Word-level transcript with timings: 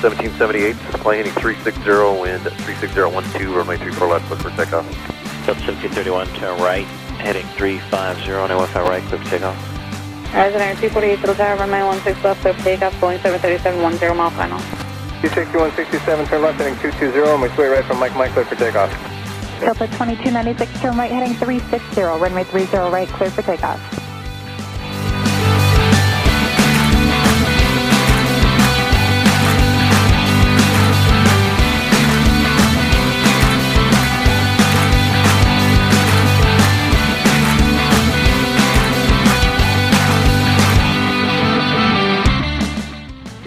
United 0.00 0.32
1778, 0.32 0.76
plane 1.02 1.16
heading 1.18 1.32
360, 1.36 1.84
wind 2.24 2.42
36012, 2.64 3.56
runway 3.56 3.76
34 3.76 4.08
left, 4.08 4.24
clear 4.26 4.40
for 4.40 4.50
takeoff. 4.56 4.88
Delta 5.44 5.60
1731, 5.76 6.26
turn 6.40 6.56
right, 6.60 6.86
heading 7.20 7.44
350, 7.60 8.32
on 8.32 8.48
Wi-Fi 8.48 8.80
right, 8.80 9.02
clear 9.04 9.20
for 9.20 9.28
takeoff. 9.28 9.56
Horizon 10.32 10.60
Air 10.62 10.74
248, 10.80 11.20
Little 11.20 11.34
Tower, 11.34 11.56
runway 11.60 12.00
16 12.00 12.22
left, 12.22 12.40
clear 12.40 12.54
for 12.54 12.64
takeoff, 12.64 12.94
Boeing 12.96 13.20
737, 13.20 13.98
10 13.98 14.16
mile 14.16 14.30
final. 14.30 14.58
260, 15.20 15.52
167, 15.52 16.26
turn 16.26 16.42
left, 16.42 16.56
heading 16.56 16.80
220, 16.80 17.20
and 17.20 17.42
we 17.42 17.48
sway 17.52 17.68
right 17.68 17.84
from 17.84 18.00
Mike 18.00 18.16
Mike, 18.16 18.32
clear 18.32 18.48
for 18.48 18.56
takeoff. 18.56 18.88
Delta 19.60 19.84
2296, 20.00 20.80
turn 20.80 20.96
right 20.96 21.12
heading 21.12 21.36
360, 21.36 22.00
runway 22.00 22.44
30 22.44 22.88
right, 22.88 23.08
clear 23.08 23.28
for 23.28 23.42
takeoff. 23.42 23.99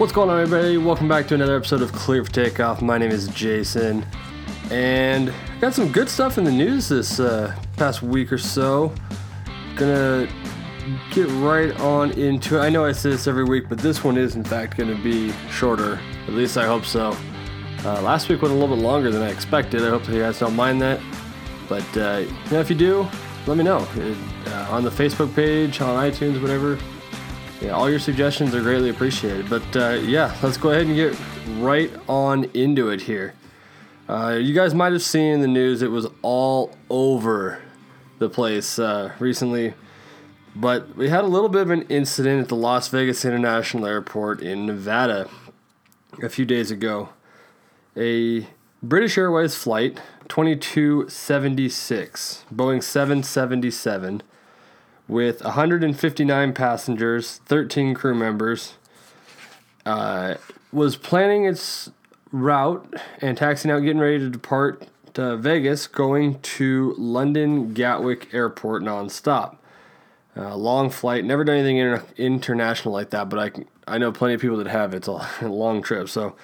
What's 0.04 0.12
going 0.12 0.28
on, 0.28 0.38
everybody? 0.38 0.76
Welcome 0.76 1.08
back 1.08 1.26
to 1.28 1.34
another 1.34 1.56
episode 1.56 1.80
of 1.80 1.90
Clear 1.92 2.22
for 2.22 2.30
Takeoff. 2.30 2.82
My 2.82 2.98
name 2.98 3.10
is 3.10 3.26
Jason, 3.28 4.04
and 4.70 5.30
I 5.30 5.60
got 5.60 5.72
some 5.72 5.90
good 5.90 6.10
stuff 6.10 6.36
in 6.36 6.44
the 6.44 6.52
news 6.52 6.90
this 6.90 7.18
uh, 7.18 7.56
past 7.78 8.02
week 8.02 8.30
or 8.30 8.36
so. 8.36 8.92
Gonna 9.76 10.28
get 11.10 11.26
right 11.42 11.74
on 11.80 12.10
into 12.18 12.58
it. 12.58 12.60
I 12.60 12.68
know 12.68 12.84
I 12.84 12.92
say 12.92 13.12
this 13.12 13.26
every 13.26 13.44
week, 13.44 13.70
but 13.70 13.78
this 13.78 14.04
one 14.04 14.18
is, 14.18 14.36
in 14.36 14.44
fact, 14.44 14.76
gonna 14.76 14.94
be 14.94 15.32
shorter. 15.48 15.98
At 16.26 16.34
least 16.34 16.58
I 16.58 16.66
hope 16.66 16.84
so. 16.84 17.16
Uh, 17.82 18.02
last 18.02 18.28
week 18.28 18.42
went 18.42 18.52
a 18.52 18.58
little 18.58 18.76
bit 18.76 18.82
longer 18.82 19.10
than 19.10 19.22
I 19.22 19.30
expected. 19.30 19.80
I 19.86 19.88
hope 19.88 20.06
you 20.06 20.20
guys 20.20 20.38
don't 20.38 20.54
mind 20.54 20.82
that. 20.82 21.00
But 21.66 21.96
uh, 21.96 22.24
you 22.26 22.50
know, 22.50 22.60
if 22.60 22.68
you 22.68 22.76
do, 22.76 23.08
let 23.46 23.56
me 23.56 23.64
know 23.64 23.78
uh, 23.78 24.66
on 24.68 24.84
the 24.84 24.90
Facebook 24.90 25.34
page, 25.34 25.80
on 25.80 26.10
iTunes, 26.10 26.42
whatever 26.42 26.78
yeah, 27.64 27.72
all 27.72 27.88
your 27.88 27.98
suggestions 27.98 28.54
are 28.54 28.60
greatly 28.60 28.90
appreciated. 28.90 29.48
But 29.48 29.76
uh, 29.76 29.98
yeah, 30.02 30.36
let's 30.42 30.58
go 30.58 30.70
ahead 30.70 30.86
and 30.86 30.94
get 30.94 31.16
right 31.58 31.90
on 32.08 32.44
into 32.52 32.90
it 32.90 33.00
here. 33.02 33.34
Uh, 34.08 34.38
you 34.40 34.54
guys 34.54 34.74
might 34.74 34.92
have 34.92 35.02
seen 35.02 35.34
in 35.34 35.40
the 35.40 35.48
news 35.48 35.80
it 35.80 35.90
was 35.90 36.06
all 36.20 36.76
over 36.90 37.62
the 38.18 38.28
place 38.28 38.78
uh, 38.78 39.12
recently, 39.18 39.72
but 40.54 40.94
we 40.94 41.08
had 41.08 41.24
a 41.24 41.26
little 41.26 41.48
bit 41.48 41.62
of 41.62 41.70
an 41.70 41.86
incident 41.88 42.42
at 42.42 42.48
the 42.48 42.56
Las 42.56 42.88
Vegas 42.88 43.24
International 43.24 43.86
Airport 43.86 44.42
in 44.42 44.66
Nevada 44.66 45.30
a 46.22 46.28
few 46.28 46.44
days 46.44 46.70
ago. 46.70 47.08
A 47.96 48.46
British 48.82 49.16
Airways 49.16 49.54
flight 49.54 49.98
2276, 50.28 52.44
Boeing 52.54 52.82
777 52.82 54.22
with 55.06 55.42
159 55.44 56.52
passengers, 56.52 57.40
13 57.46 57.94
crew 57.94 58.14
members, 58.14 58.74
uh, 59.84 60.34
was 60.72 60.96
planning 60.96 61.44
its 61.44 61.90
route 62.32 62.94
and 63.20 63.36
taxiing 63.36 63.74
out, 63.74 63.80
getting 63.80 64.00
ready 64.00 64.18
to 64.18 64.30
depart 64.30 64.88
to 65.14 65.36
Vegas, 65.36 65.86
going 65.86 66.40
to 66.40 66.94
London 66.98 67.72
Gatwick 67.72 68.32
Airport 68.34 68.82
nonstop. 68.82 69.56
Uh, 70.36 70.56
long 70.56 70.90
flight, 70.90 71.24
never 71.24 71.44
done 71.44 71.56
anything 71.58 71.76
inter- 71.76 72.04
international 72.16 72.92
like 72.92 73.10
that, 73.10 73.28
but 73.28 73.38
I, 73.38 73.94
I 73.94 73.98
know 73.98 74.10
plenty 74.10 74.34
of 74.34 74.40
people 74.40 74.56
that 74.56 74.66
have. 74.66 74.92
It's 74.92 75.06
a 75.06 75.28
long 75.42 75.80
trip. 75.80 76.08
So, 76.08 76.34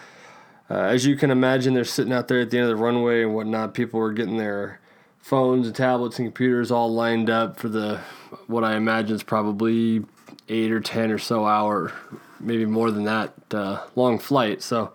uh, 0.70 0.74
as 0.74 1.04
you 1.04 1.16
can 1.16 1.32
imagine, 1.32 1.74
they're 1.74 1.84
sitting 1.84 2.12
out 2.12 2.28
there 2.28 2.40
at 2.40 2.50
the 2.50 2.58
end 2.58 2.70
of 2.70 2.76
the 2.78 2.82
runway 2.82 3.24
and 3.24 3.34
whatnot. 3.34 3.74
People 3.74 3.98
were 3.98 4.12
getting 4.12 4.36
their 4.36 4.78
phones 5.20 5.66
and 5.66 5.76
tablets 5.76 6.18
and 6.18 6.26
computers 6.26 6.70
all 6.70 6.92
lined 6.92 7.30
up 7.30 7.58
for 7.58 7.68
the 7.68 8.00
what 8.46 8.64
I 8.64 8.76
imagine 8.76 9.16
is 9.16 9.22
probably 9.22 10.04
eight 10.48 10.72
or 10.72 10.80
ten 10.80 11.10
or 11.10 11.18
so 11.18 11.46
hour, 11.46 11.92
maybe 12.38 12.66
more 12.66 12.90
than 12.90 13.04
that, 13.04 13.34
uh, 13.52 13.84
long 13.94 14.18
flight. 14.18 14.62
So 14.62 14.92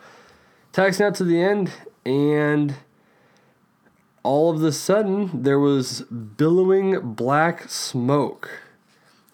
taxiing 0.74 1.08
out 1.08 1.16
to 1.16 1.24
the 1.24 1.41
end, 1.41 1.72
and 2.06 2.75
all 4.24 4.50
of 4.50 4.63
a 4.63 4.72
sudden 4.72 5.44
there 5.44 5.59
was 5.59 6.02
billowing 6.02 7.13
black 7.13 7.69
smoke 7.69 8.62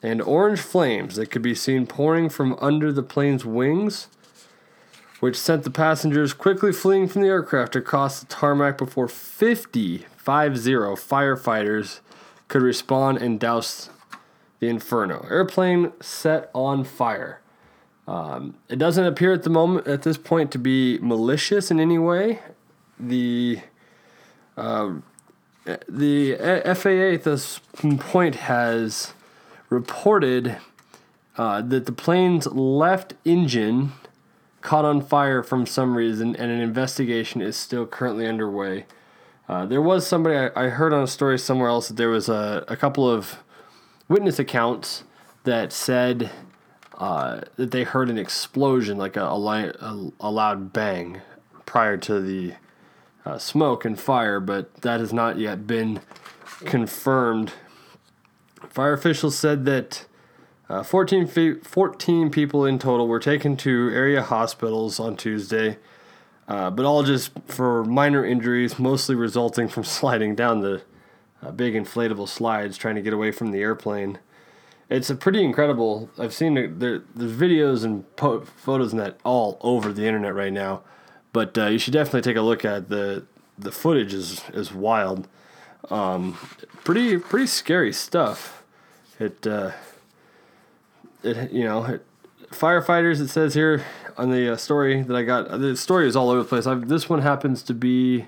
and 0.04 0.22
orange 0.22 0.60
flames 0.60 1.16
that 1.16 1.30
could 1.32 1.42
be 1.42 1.56
seen 1.56 1.86
pouring 1.86 2.30
from 2.30 2.58
under 2.60 2.92
the 2.92 3.04
plane's 3.04 3.46
wings. 3.46 4.08
Which 5.20 5.38
sent 5.38 5.64
the 5.64 5.70
passengers 5.70 6.34
quickly 6.34 6.74
fleeing 6.74 7.08
from 7.08 7.22
the 7.22 7.28
aircraft 7.28 7.76
across 7.76 8.20
the 8.20 8.26
tarmac 8.26 8.80
before 8.80 9.08
50, 9.08 10.08
50 10.24 10.72
firefighters 11.02 12.00
could 12.48 12.62
respond 12.62 13.18
and 13.18 13.40
douse 13.40 13.90
the 14.60 14.68
inferno. 14.68 15.26
Airplane 15.30 15.92
set 16.00 16.52
on 16.54 16.84
fire. 16.84 17.42
Um, 18.08 18.56
it 18.70 18.78
doesn't 18.78 19.06
appear 19.06 19.34
at 19.34 19.44
the 19.44 19.50
moment, 19.50 19.88
at 19.88 20.04
this 20.04 20.18
point, 20.18 20.52
to 20.52 20.60
be 20.60 20.98
malicious 21.00 21.72
in 21.72 21.80
any 21.80 21.98
way. 21.98 22.40
The 23.00 23.62
uh, 24.58 24.96
the 25.88 26.36
FAA 26.36 27.16
at 27.16 27.24
this 27.24 27.60
point 28.00 28.36
has 28.36 29.14
reported 29.70 30.58
uh, 31.38 31.62
that 31.62 31.86
the 31.86 31.92
plane's 31.92 32.48
left 32.48 33.14
engine 33.24 33.94
caught 34.62 34.86
on 34.86 35.02
fire 35.02 35.42
from 35.42 35.66
some 35.66 35.96
reason, 35.96 36.36
and 36.36 36.52
an 36.52 36.60
investigation 36.60 37.42
is 37.42 37.56
still 37.56 37.86
currently 37.86 38.28
underway. 38.28 38.86
Uh, 39.52 39.66
there 39.66 39.82
was 39.82 40.08
somebody 40.08 40.38
I, 40.38 40.50
I, 40.56 40.70
heard 40.70 40.94
on 40.94 41.04
a 41.04 41.08
story 41.08 41.38
somewhere 41.38 41.68
else 41.68 41.90
that 41.90 41.98
there 41.98 42.08
was 42.08 42.30
a, 42.30 42.64
a 42.70 42.78
couple 42.78 43.10
of 43.10 43.44
witness 44.08 44.40
accounts 44.40 45.04
that 45.44 45.74
said 45.74 46.32
uh, 46.98 47.42
that 47.58 47.72
they 47.72 47.84
heard 47.84 48.10
an 48.10 48.18
explosion, 48.18 48.98
like 48.98 49.18
a, 49.18 49.26
a, 49.26 50.12
a 50.22 50.32
loud 50.32 50.72
bang, 50.72 51.20
prior 51.66 51.98
to 51.98 52.22
the 52.22 52.54
uh, 53.26 53.38
smoke 53.38 53.84
and 53.84 54.00
fire, 54.00 54.40
but 54.40 54.74
that 54.84 55.02
has 55.02 55.12
not 55.12 55.38
yet 55.38 55.68
been 55.68 56.00
confirmed. 56.64 57.52
Fire 58.70 58.94
officials 58.94 59.38
said 59.38 59.66
that 59.66 60.06
uh, 60.70 60.82
14, 60.82 61.60
14 61.60 62.30
people 62.30 62.66
in 62.66 62.80
total 62.80 63.06
were 63.06 63.20
taken 63.20 63.58
to 63.58 63.92
area 63.94 64.24
hospitals 64.24 64.98
on 64.98 65.18
Tuesday, 65.18 65.78
uh, 66.48 66.70
but 66.70 66.86
all 66.86 67.04
just 67.04 67.32
for 67.48 67.84
minor 67.84 68.26
injuries, 68.26 68.80
mostly 68.80 69.16
resulting 69.16 69.68
from 69.68 69.84
sliding 69.98 70.36
down 70.36 70.62
the 70.62 70.82
uh, 71.42 71.52
big 71.52 71.74
inflatable 71.74 72.28
slides 72.28 72.78
trying 72.78 72.96
to 72.96 73.02
get 73.02 73.14
away 73.14 73.32
from 73.32 73.52
the 73.52 73.60
airplane. 73.60 74.20
It's 74.90 75.10
a 75.10 75.16
pretty 75.16 75.44
incredible. 75.44 76.10
I've 76.20 76.34
seen 76.34 76.58
it, 76.58 76.80
there, 76.80 77.02
there's 77.16 77.32
videos 77.32 77.86
and 77.86 78.14
po- 78.18 78.42
photos 78.42 78.92
and 78.92 79.00
that 79.00 79.18
all 79.24 79.58
over 79.62 79.94
the 79.94 80.06
internet 80.06 80.36
right 80.36 80.52
now, 80.52 80.82
but 81.32 81.58
uh, 81.58 81.68
you 81.68 81.80
should 81.80 81.94
definitely 81.94 82.22
take 82.22 82.36
a 82.36 82.42
look 82.42 82.66
at 82.66 82.90
the 82.90 83.26
the 83.58 83.72
footage 83.72 84.14
is 84.14 84.42
is 84.54 84.74
wild. 84.74 85.28
Um, 85.90 86.38
pretty 86.84 87.18
pretty 87.18 87.48
scary 87.48 87.94
stuff. 87.94 88.64
It 89.20 89.48
uh, 89.48 89.72
it 91.24 91.52
you 91.52 91.64
know 91.64 91.86
it, 91.86 92.06
firefighters. 92.52 93.22
It 93.22 93.30
says 93.30 93.54
here 93.54 93.86
on 94.22 94.30
the 94.30 94.54
uh, 94.54 94.56
story 94.56 95.02
that 95.02 95.16
I 95.16 95.24
got. 95.24 95.50
The 95.60 95.76
story 95.76 96.08
is 96.08 96.16
all 96.16 96.30
over 96.30 96.44
the 96.44 96.48
place. 96.48 96.68
I've, 96.68 96.88
this 96.88 97.10
one 97.10 97.22
happens 97.22 97.64
to 97.64 97.74
be 97.74 98.28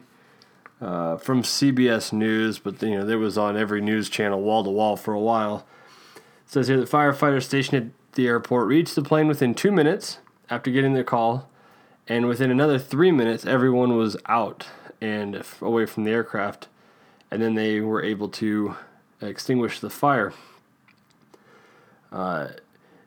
uh, 0.82 1.18
from 1.18 1.44
CBS 1.44 2.12
News, 2.12 2.58
but 2.58 2.82
you 2.82 2.98
know 2.98 3.08
it 3.08 3.16
was 3.16 3.38
on 3.38 3.56
every 3.56 3.80
news 3.80 4.10
channel, 4.10 4.42
wall 4.42 4.64
to 4.64 4.72
wall 4.72 4.98
for 4.98 5.14
a 5.14 5.20
while. 5.20 5.68
It 6.16 6.22
says 6.48 6.68
here 6.68 6.80
that 6.80 6.90
firefighters 6.90 7.44
stationed 7.44 7.86
at 7.86 8.14
the 8.16 8.26
airport 8.26 8.68
reached 8.68 8.96
the 8.96 9.04
plane 9.04 9.28
within 9.28 9.54
two 9.54 9.72
minutes 9.72 10.18
after 10.50 10.72
getting 10.72 10.96
their 10.96 11.04
call, 11.04 11.48
and 12.08 12.28
within 12.28 12.50
another 12.50 12.80
three 12.80 13.12
minutes, 13.12 13.46
everyone 13.46 13.96
was 13.96 14.18
out 14.26 14.66
and 15.00 15.44
away 15.62 15.86
from 15.86 16.06
the 16.06 16.12
aircraft, 16.12 16.70
and 17.30 17.40
then 17.40 17.54
they 17.54 17.82
were 17.82 18.02
able 18.02 18.30
to 18.30 18.76
extinguish 19.22 19.80
the 19.80 19.92
fire. 19.92 20.34
Uh, 22.12 22.48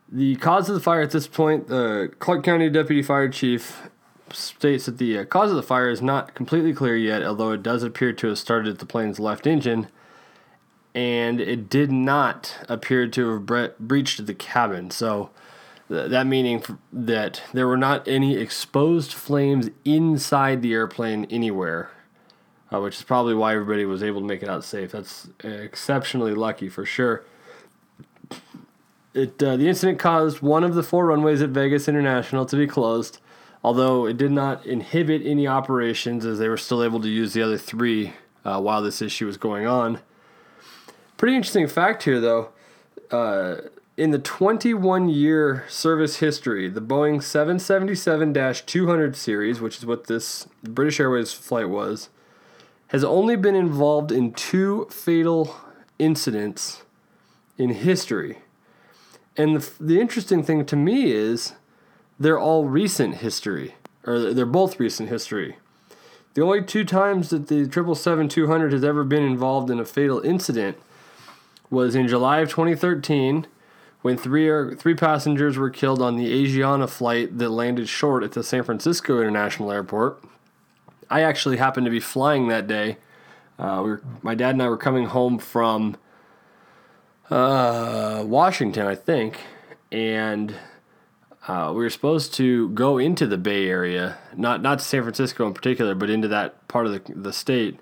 the 0.09 0.37
cause 0.37 0.69
of 0.69 0.75
the 0.75 0.81
fire 0.81 1.01
at 1.01 1.11
this 1.11 1.27
point, 1.27 1.69
the 1.69 2.13
Clark 2.19 2.45
County 2.45 2.71
Deputy 2.71 3.03
Fire 3.03 3.29
Chief 3.29 3.89
states 4.33 4.87
that 4.87 4.99
the 4.99 5.19
uh, 5.19 5.25
cause 5.25 5.51
of 5.51 5.57
the 5.57 5.63
fire 5.63 5.89
is 5.89 6.03
not 6.03 6.35
completely 6.35 6.73
clear 6.73 6.97
yet, 6.97 7.23
although 7.23 7.53
it 7.53 7.63
does 7.63 7.83
appear 7.83 8.13
to 8.13 8.29
have 8.29 8.39
started 8.39 8.75
at 8.75 8.79
the 8.79 8.87
plane's 8.87 9.19
left 9.19 9.47
engine, 9.47 9.89
and 10.95 11.41
it 11.41 11.69
did 11.69 11.91
not 11.93 12.57
appear 12.69 13.07
to 13.07 13.33
have 13.33 13.47
bre- 13.47 13.67
breached 13.79 14.25
the 14.27 14.35
cabin. 14.35 14.91
So, 14.91 15.31
th- 15.89 16.11
that 16.11 16.27
meaning 16.27 16.63
that 16.93 17.43
there 17.53 17.67
were 17.67 17.77
not 17.77 18.07
any 18.07 18.37
exposed 18.37 19.13
flames 19.13 19.71
inside 19.85 20.63
the 20.63 20.73
airplane 20.73 21.27
anywhere, 21.27 21.91
uh, 22.73 22.81
which 22.81 22.97
is 22.97 23.03
probably 23.03 23.35
why 23.35 23.55
everybody 23.55 23.85
was 23.85 24.03
able 24.03 24.21
to 24.21 24.27
make 24.27 24.43
it 24.43 24.49
out 24.49 24.65
safe. 24.65 24.93
That's 24.93 25.29
exceptionally 25.43 26.35
lucky 26.35 26.69
for 26.69 26.85
sure. 26.85 27.25
It, 29.17 29.43
uh, 29.43 29.57
the 29.57 29.67
incident 29.67 29.99
caused 29.99 30.43
one 30.43 30.63
of 30.63 30.75
the 30.75 30.83
four 30.83 31.07
runways 31.07 31.41
at 31.41 31.49
Vegas 31.49 31.89
International 31.89 32.45
to 32.45 32.55
be 32.55 32.67
closed, 32.67 33.19
although 33.65 34.07
it 34.07 34.19
did 34.19 34.31
not 34.31 34.67
inhibit 34.67 35.23
any 35.25 35.49
operations 35.49 36.27
as 36.27 36.39
they 36.39 36.51
were 36.51 36.59
still 36.59 36.83
able 36.83 37.01
to 37.01 37.09
use 37.09 37.33
the 37.33 37.41
other 37.41 37.57
three 37.57 38.13
uh, 38.45 38.61
while 38.61 38.83
this 38.83 39.01
issue 39.01 39.25
was 39.25 39.39
going 39.39 39.67
on. 39.67 40.01
Pretty 41.17 41.35
interesting 41.35 41.67
fact 41.67 42.03
here, 42.03 42.21
though. 42.21 42.51
Uh, 43.11 43.57
in 43.97 44.11
the 44.11 44.19
21 44.19 45.09
year 45.09 45.65
service 45.67 46.17
history, 46.19 46.69
the 46.69 46.83
Boeing 46.83 47.23
777 47.23 48.35
200 48.67 49.17
series, 49.17 49.63
which 49.63 49.79
is 49.79 49.87
what 49.87 50.09
this 50.09 50.47
British 50.63 51.01
Airways 51.01 51.33
flight 51.33 51.71
was, 51.71 52.11
has 52.89 53.03
only 53.03 53.35
been 53.35 53.55
involved 53.55 54.13
in 54.13 54.35
two 54.35 54.87
fatal 54.91 55.57
incidents 55.99 56.83
in 57.57 57.71
history. 57.71 58.41
And 59.37 59.57
the, 59.57 59.71
the 59.79 60.01
interesting 60.01 60.43
thing 60.43 60.65
to 60.67 60.77
me 60.77 61.11
is 61.11 61.55
they're 62.19 62.39
all 62.39 62.65
recent 62.65 63.17
history, 63.17 63.75
or 64.07 64.33
they're 64.33 64.47
both 64.47 64.81
recent 64.81 65.09
history. 65.09 65.57
The 66.35 66.43
only 66.43 66.63
two 66.63 66.85
times 66.85 67.31
that 67.31 67.49
the 67.49 67.65
777 67.65 68.29
200 68.29 68.73
has 68.73 68.85
ever 68.85 69.05
been 69.05 69.23
involved 69.23 69.71
in 69.71 69.81
a 69.81 69.85
fatal 69.85 70.21
incident 70.21 70.79
was 71.71 71.95
in 71.95 72.09
July 72.09 72.41
of 72.41 72.51
2013 72.51 73.47
when 74.03 74.17
three 74.17 74.77
three 74.77 74.95
passengers 74.95 75.57
were 75.57 75.71
killed 75.71 76.01
on 76.01 76.17
the 76.17 76.31
Asiana 76.31 76.89
flight 76.89 77.39
that 77.39 77.49
landed 77.49 77.89
short 77.89 78.23
at 78.23 78.33
the 78.33 78.43
San 78.43 78.63
Francisco 78.63 79.21
International 79.21 79.73
Airport. 79.73 80.23
I 81.11 81.23
actually 81.23 81.57
happened 81.57 81.87
to 81.87 81.91
be 81.91 82.01
flying 82.01 82.49
that 82.49 82.67
day. 82.67 82.99
Uh, 83.59 83.81
we 83.83 83.91
were, 83.91 84.03
my 84.23 84.35
dad 84.35 84.51
and 84.51 84.63
I 84.63 84.69
were 84.69 84.77
coming 84.77 85.07
home 85.07 85.39
from 85.39 85.97
uh, 87.31 88.23
Washington, 88.27 88.87
I 88.87 88.95
think, 88.95 89.41
and 89.91 90.55
uh, 91.49 91.73
we 91.75 91.83
were 91.83 91.91
supposed 91.91 92.35
to 92.35 92.69
go 92.71 92.99
into 92.99 93.27
the 93.27 93.39
Bay 93.39 93.69
Area, 93.69 94.19
not 94.37 94.63
not 94.63 94.81
to 94.81 94.85
San 94.85 95.03
Francisco 95.03 95.47
in 95.47 95.55
particular, 95.55 95.95
but 95.95 96.11
into 96.11 96.29
that 96.29 96.67
part 96.69 96.87
of 96.87 96.93
the, 96.93 97.13
the 97.13 97.33
state. 97.33 97.79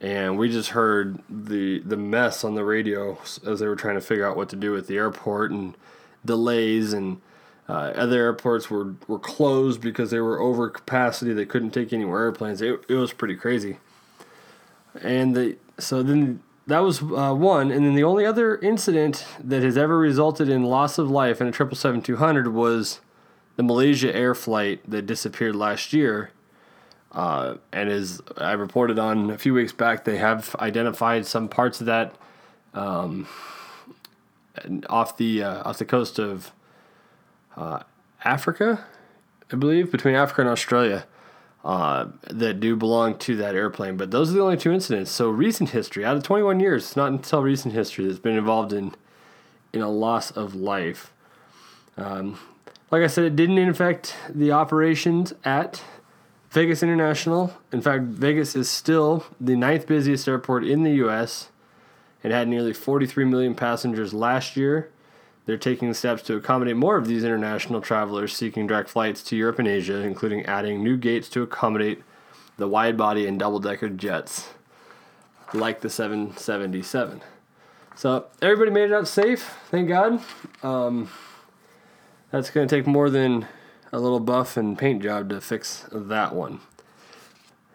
And 0.00 0.36
we 0.36 0.50
just 0.50 0.70
heard 0.70 1.20
the 1.28 1.80
the 1.80 1.96
mess 1.96 2.44
on 2.44 2.54
the 2.54 2.64
radio 2.64 3.18
as 3.46 3.60
they 3.60 3.66
were 3.66 3.76
trying 3.76 3.94
to 3.94 4.00
figure 4.00 4.26
out 4.26 4.36
what 4.36 4.48
to 4.50 4.56
do 4.56 4.72
with 4.72 4.86
the 4.86 4.96
airport 4.96 5.50
and 5.50 5.76
delays 6.24 6.92
and 6.92 7.20
uh, 7.68 7.92
other 7.96 8.20
airports 8.20 8.68
were, 8.68 8.94
were 9.08 9.18
closed 9.18 9.80
because 9.80 10.10
they 10.10 10.20
were 10.20 10.40
over 10.40 10.68
capacity. 10.68 11.32
They 11.32 11.46
couldn't 11.46 11.70
take 11.70 11.92
any 11.92 12.04
more 12.04 12.20
airplanes. 12.20 12.60
It, 12.60 12.84
it 12.88 12.94
was 12.94 13.12
pretty 13.12 13.36
crazy. 13.36 13.78
And 15.00 15.34
the 15.34 15.56
so 15.78 16.02
then 16.02 16.42
that 16.66 16.78
was 16.78 17.02
uh, 17.02 17.34
one, 17.34 17.70
and 17.70 17.84
then 17.84 17.94
the 17.94 18.04
only 18.04 18.24
other 18.24 18.56
incident 18.56 19.26
that 19.42 19.62
has 19.62 19.76
ever 19.76 19.98
resulted 19.98 20.48
in 20.48 20.62
loss 20.62 20.98
of 20.98 21.10
life 21.10 21.40
in 21.40 21.46
a 21.46 21.52
triple 21.52 21.76
seven 21.76 22.00
two 22.00 22.16
hundred 22.16 22.48
was 22.48 23.00
the 23.56 23.62
Malaysia 23.62 24.14
Air 24.14 24.34
flight 24.34 24.80
that 24.90 25.02
disappeared 25.02 25.56
last 25.56 25.92
year. 25.92 26.30
Uh, 27.12 27.58
and 27.72 27.90
as 27.90 28.20
I 28.38 28.52
reported 28.52 28.98
on 28.98 29.30
a 29.30 29.38
few 29.38 29.54
weeks 29.54 29.72
back, 29.72 30.04
they 30.04 30.16
have 30.16 30.56
identified 30.58 31.26
some 31.26 31.48
parts 31.48 31.80
of 31.80 31.86
that 31.86 32.16
um, 32.72 33.28
off 34.88 35.16
the 35.16 35.42
uh, 35.42 35.68
off 35.68 35.78
the 35.78 35.84
coast 35.84 36.18
of 36.18 36.50
uh, 37.56 37.80
Africa, 38.24 38.84
I 39.52 39.56
believe, 39.56 39.92
between 39.92 40.14
Africa 40.14 40.40
and 40.40 40.50
Australia 40.50 41.06
uh, 41.64 42.06
that 42.28 42.60
do 42.60 42.76
belong 42.76 43.16
to 43.18 43.36
that 43.36 43.54
airplane. 43.54 43.96
But 43.96 44.10
those 44.10 44.30
are 44.30 44.34
the 44.34 44.42
only 44.42 44.56
two 44.56 44.72
incidents. 44.72 45.10
So 45.10 45.30
recent 45.30 45.70
history, 45.70 46.04
out 46.04 46.16
of 46.16 46.22
21 46.22 46.60
years, 46.60 46.84
it's 46.84 46.96
not 46.96 47.10
until 47.10 47.42
recent 47.42 47.72
history 47.72 48.06
that's 48.06 48.18
been 48.18 48.36
involved 48.36 48.72
in 48.72 48.94
in 49.72 49.82
a 49.82 49.90
loss 49.90 50.30
of 50.30 50.54
life. 50.54 51.12
Um, 51.96 52.38
like 52.90 53.02
I 53.02 53.08
said, 53.08 53.24
it 53.24 53.34
didn't 53.34 53.58
affect 53.68 54.14
the 54.28 54.52
operations 54.52 55.32
at 55.44 55.82
Vegas 56.50 56.80
International. 56.80 57.52
In 57.72 57.80
fact, 57.80 58.04
Vegas 58.04 58.54
is 58.54 58.70
still 58.70 59.26
the 59.40 59.56
ninth 59.56 59.88
busiest 59.88 60.28
airport 60.28 60.64
in 60.64 60.84
the 60.84 60.92
U.S. 60.92 61.50
It 62.22 62.30
had 62.30 62.46
nearly 62.46 62.72
43 62.72 63.24
million 63.24 63.56
passengers 63.56 64.14
last 64.14 64.56
year. 64.56 64.90
They're 65.46 65.58
taking 65.58 65.92
steps 65.92 66.22
to 66.22 66.36
accommodate 66.36 66.76
more 66.76 66.96
of 66.96 67.06
these 67.06 67.22
international 67.22 67.80
travelers 67.80 68.34
seeking 68.34 68.66
direct 68.66 68.88
flights 68.88 69.22
to 69.24 69.36
Europe 69.36 69.58
and 69.58 69.68
Asia, 69.68 70.00
including 70.00 70.44
adding 70.46 70.82
new 70.82 70.96
gates 70.96 71.28
to 71.30 71.42
accommodate 71.42 72.02
the 72.56 72.68
wide 72.68 72.96
body 72.96 73.26
and 73.26 73.38
double 73.38 73.58
decker 73.58 73.88
jets, 73.88 74.50
like 75.52 75.80
the 75.80 75.90
777. 75.90 77.20
So, 77.96 78.26
everybody 78.40 78.70
made 78.70 78.84
it 78.84 78.92
out 78.92 79.06
safe, 79.06 79.54
thank 79.70 79.88
God. 79.88 80.20
Um, 80.62 81.10
that's 82.30 82.50
going 82.50 82.66
to 82.66 82.76
take 82.76 82.86
more 82.86 83.10
than 83.10 83.46
a 83.92 84.00
little 84.00 84.20
buff 84.20 84.56
and 84.56 84.76
paint 84.76 85.02
job 85.02 85.28
to 85.28 85.40
fix 85.40 85.86
that 85.92 86.34
one. 86.34 86.60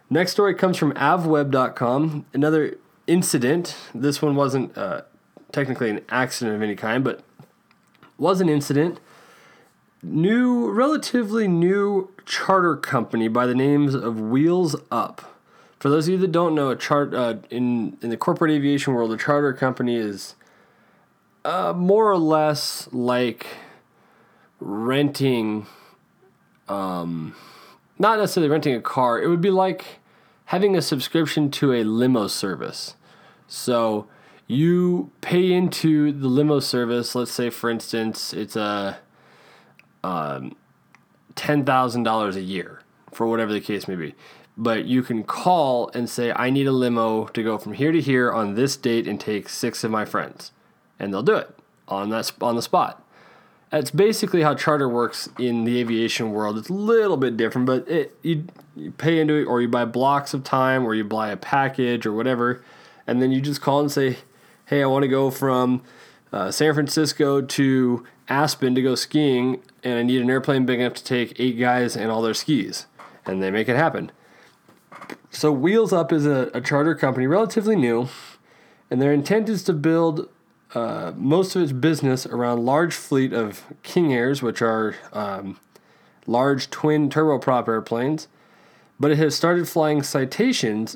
Next 0.09 0.31
story 0.31 0.55
comes 0.55 0.75
from 0.75 0.91
avweb.com. 0.93 2.25
Another 2.33 2.77
incident. 3.07 3.77
This 3.93 4.21
one 4.21 4.35
wasn't 4.35 4.77
uh, 4.77 5.03
technically 5.51 5.89
an 5.89 6.01
accident 6.09 6.57
of 6.57 6.61
any 6.61 6.75
kind, 6.75 7.03
but 7.03 7.23
was 8.19 8.41
an 8.41 8.49
incident. 8.49 8.99
New, 10.01 10.69
relatively 10.69 11.47
new 11.47 12.11
charter 12.25 12.75
company 12.75 13.27
by 13.27 13.45
the 13.45 13.55
names 13.55 13.95
of 13.95 14.19
Wheels 14.19 14.75
Up. 14.91 15.35
For 15.79 15.89
those 15.89 16.07
of 16.07 16.13
you 16.13 16.17
that 16.19 16.31
don't 16.31 16.55
know, 16.55 16.69
a 16.69 16.75
chart 16.75 17.13
uh, 17.13 17.35
in 17.49 17.97
in 18.01 18.09
the 18.09 18.17
corporate 18.17 18.51
aviation 18.51 18.93
world, 18.93 19.13
a 19.13 19.17
charter 19.17 19.53
company 19.53 19.95
is 19.95 20.35
uh, 21.45 21.73
more 21.75 22.11
or 22.11 22.17
less 22.17 22.89
like 22.91 23.47
renting, 24.59 25.67
um, 26.67 27.33
not 27.97 28.19
necessarily 28.19 28.49
renting 28.49 28.75
a 28.75 28.81
car. 28.81 29.21
It 29.21 29.27
would 29.27 29.41
be 29.41 29.51
like 29.51 29.99
having 30.45 30.75
a 30.75 30.81
subscription 30.81 31.49
to 31.51 31.73
a 31.73 31.83
limo 31.83 32.27
service. 32.27 32.95
So 33.47 34.07
you 34.49 35.11
pay 35.21 35.53
into 35.53 36.11
the 36.11 36.27
limo 36.27 36.59
service. 36.59 37.13
Let's 37.13 37.31
say, 37.31 37.51
for 37.51 37.69
instance, 37.69 38.33
it's 38.33 38.55
a 38.55 38.99
um, 40.03 40.55
ten 41.35 41.63
thousand 41.63 42.03
dollars 42.03 42.35
a 42.35 42.41
year 42.41 42.81
for 43.13 43.27
whatever 43.27 43.53
the 43.53 43.61
case 43.61 43.87
may 43.87 43.95
be. 43.95 44.15
But 44.57 44.85
you 44.85 45.03
can 45.03 45.23
call 45.23 45.89
and 45.93 46.09
say, 46.09 46.33
"I 46.35 46.49
need 46.49 46.65
a 46.65 46.71
limo 46.71 47.27
to 47.27 47.43
go 47.43 47.57
from 47.59 47.73
here 47.73 47.91
to 47.91 48.01
here 48.01 48.31
on 48.31 48.55
this 48.55 48.75
date 48.75 49.07
and 49.07 49.19
take 49.19 49.47
six 49.47 49.83
of 49.83 49.91
my 49.91 50.03
friends," 50.03 50.51
and 50.99 51.13
they'll 51.13 51.23
do 51.23 51.35
it 51.35 51.55
on 51.87 52.09
that 52.09 52.31
on 52.41 52.55
the 52.55 52.63
spot. 52.63 53.05
That's 53.69 53.91
basically 53.91 54.41
how 54.41 54.55
charter 54.55 54.89
works 54.89 55.29
in 55.37 55.63
the 55.63 55.79
aviation 55.79 56.31
world. 56.31 56.57
It's 56.57 56.69
a 56.69 56.73
little 56.73 57.17
bit 57.17 57.37
different, 57.37 57.67
but 57.67 57.87
it 57.87 58.17
you, 58.23 58.47
you 58.75 58.89
pay 58.89 59.19
into 59.19 59.35
it, 59.35 59.45
or 59.45 59.61
you 59.61 59.67
buy 59.67 59.85
blocks 59.85 60.33
of 60.33 60.43
time, 60.43 60.85
or 60.85 60.95
you 60.95 61.03
buy 61.03 61.29
a 61.29 61.37
package, 61.37 62.07
or 62.07 62.13
whatever, 62.13 62.63
and 63.05 63.21
then 63.21 63.31
you 63.31 63.41
just 63.41 63.61
call 63.61 63.79
and 63.79 63.91
say, 63.91 64.17
hey, 64.69 64.83
I 64.83 64.85
want 64.85 65.01
to 65.01 65.07
go 65.07 65.31
from 65.31 65.81
uh, 66.31 66.51
San 66.51 66.75
Francisco 66.75 67.41
to 67.41 68.05
Aspen 68.27 68.75
to 68.75 68.83
go 68.83 68.93
skiing, 68.93 69.63
and 69.83 69.97
I 69.97 70.03
need 70.03 70.21
an 70.21 70.29
airplane 70.29 70.67
big 70.67 70.79
enough 70.79 70.93
to 70.93 71.03
take 71.03 71.39
eight 71.39 71.57
guys 71.59 71.97
and 71.97 72.11
all 72.11 72.21
their 72.21 72.35
skis. 72.35 72.85
And 73.25 73.41
they 73.41 73.49
make 73.49 73.67
it 73.67 73.75
happen. 73.75 74.11
So, 75.31 75.51
Wheels 75.51 75.91
Up 75.91 76.13
is 76.13 76.27
a, 76.27 76.51
a 76.53 76.61
charter 76.61 76.93
company, 76.93 77.25
relatively 77.25 77.75
new, 77.75 78.09
and 78.91 79.01
their 79.01 79.11
intent 79.11 79.49
is 79.49 79.63
to 79.63 79.73
build 79.73 80.29
uh, 80.75 81.13
most 81.15 81.55
of 81.55 81.63
its 81.63 81.71
business 81.71 82.27
around 82.27 82.63
large 82.63 82.93
fleet 82.93 83.33
of 83.33 83.65
King 83.81 84.13
Airs, 84.13 84.43
which 84.43 84.61
are 84.61 84.95
um, 85.13 85.59
large 86.27 86.69
twin 86.69 87.09
turboprop 87.09 87.67
airplanes. 87.67 88.27
But 88.99 89.09
it 89.09 89.17
has 89.17 89.33
started 89.33 89.67
flying 89.67 90.03
citations 90.03 90.95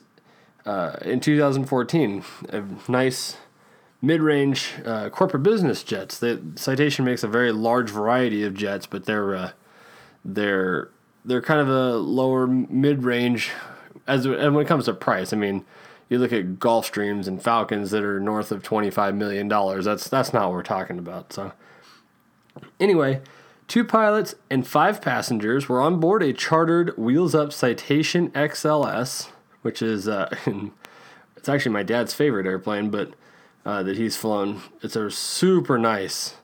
uh, 0.63 0.97
in 1.01 1.19
2014. 1.19 2.23
A 2.49 2.63
nice 2.87 3.37
mid-range 4.03 4.73
uh, 4.85 5.09
corporate 5.09 5.43
business 5.43 5.81
jets. 5.81 6.19
The 6.19 6.41
Citation 6.55 7.05
makes 7.05 7.23
a 7.23 7.27
very 7.27 7.53
large 7.53 7.89
variety 7.89 8.43
of 8.43 8.53
jets, 8.53 8.85
but 8.85 9.05
they're 9.05 9.33
uh, 9.33 9.51
they're 10.23 10.89
they're 11.25 11.41
kind 11.41 11.61
of 11.61 11.69
a 11.69 11.95
lower 11.97 12.45
mid-range 12.45 13.49
as 14.05 14.25
and 14.25 14.53
when 14.53 14.65
it 14.65 14.67
comes 14.67 14.85
to 14.85 14.93
price. 14.93 15.31
I 15.33 15.37
mean, 15.37 15.65
you 16.09 16.19
look 16.19 16.33
at 16.33 16.59
Gulfstreams 16.59 17.27
and 17.27 17.41
Falcons 17.41 17.91
that 17.91 18.03
are 18.03 18.19
north 18.19 18.51
of 18.51 18.61
twenty-five 18.61 19.15
million 19.15 19.47
dollars. 19.47 19.85
That's 19.85 20.09
that's 20.09 20.33
not 20.33 20.43
what 20.43 20.51
we're 20.51 20.63
talking 20.63 20.99
about. 20.99 21.33
So 21.33 21.53
anyway. 22.79 23.21
Two 23.65 23.85
pilots 23.85 24.35
and 24.49 24.67
five 24.67 25.01
passengers 25.01 25.69
were 25.69 25.81
on 25.81 26.01
board 26.01 26.21
a 26.21 26.33
chartered 26.33 26.95
Wheels 26.97 27.33
Up 27.33 27.53
Citation 27.53 28.29
XLS, 28.31 29.29
which 29.61 29.81
is 29.81 30.05
uh, 30.05 30.35
it's 31.37 31.47
actually 31.47 31.71
my 31.71 31.81
dad's 31.81 32.13
favorite 32.13 32.45
airplane, 32.45 32.89
but 32.89 33.13
uh, 33.65 33.83
that 33.83 33.97
he's 33.97 34.15
flown. 34.15 34.61
It's 34.81 34.95
a 34.95 35.09
super 35.09 35.77
nice 35.77 36.35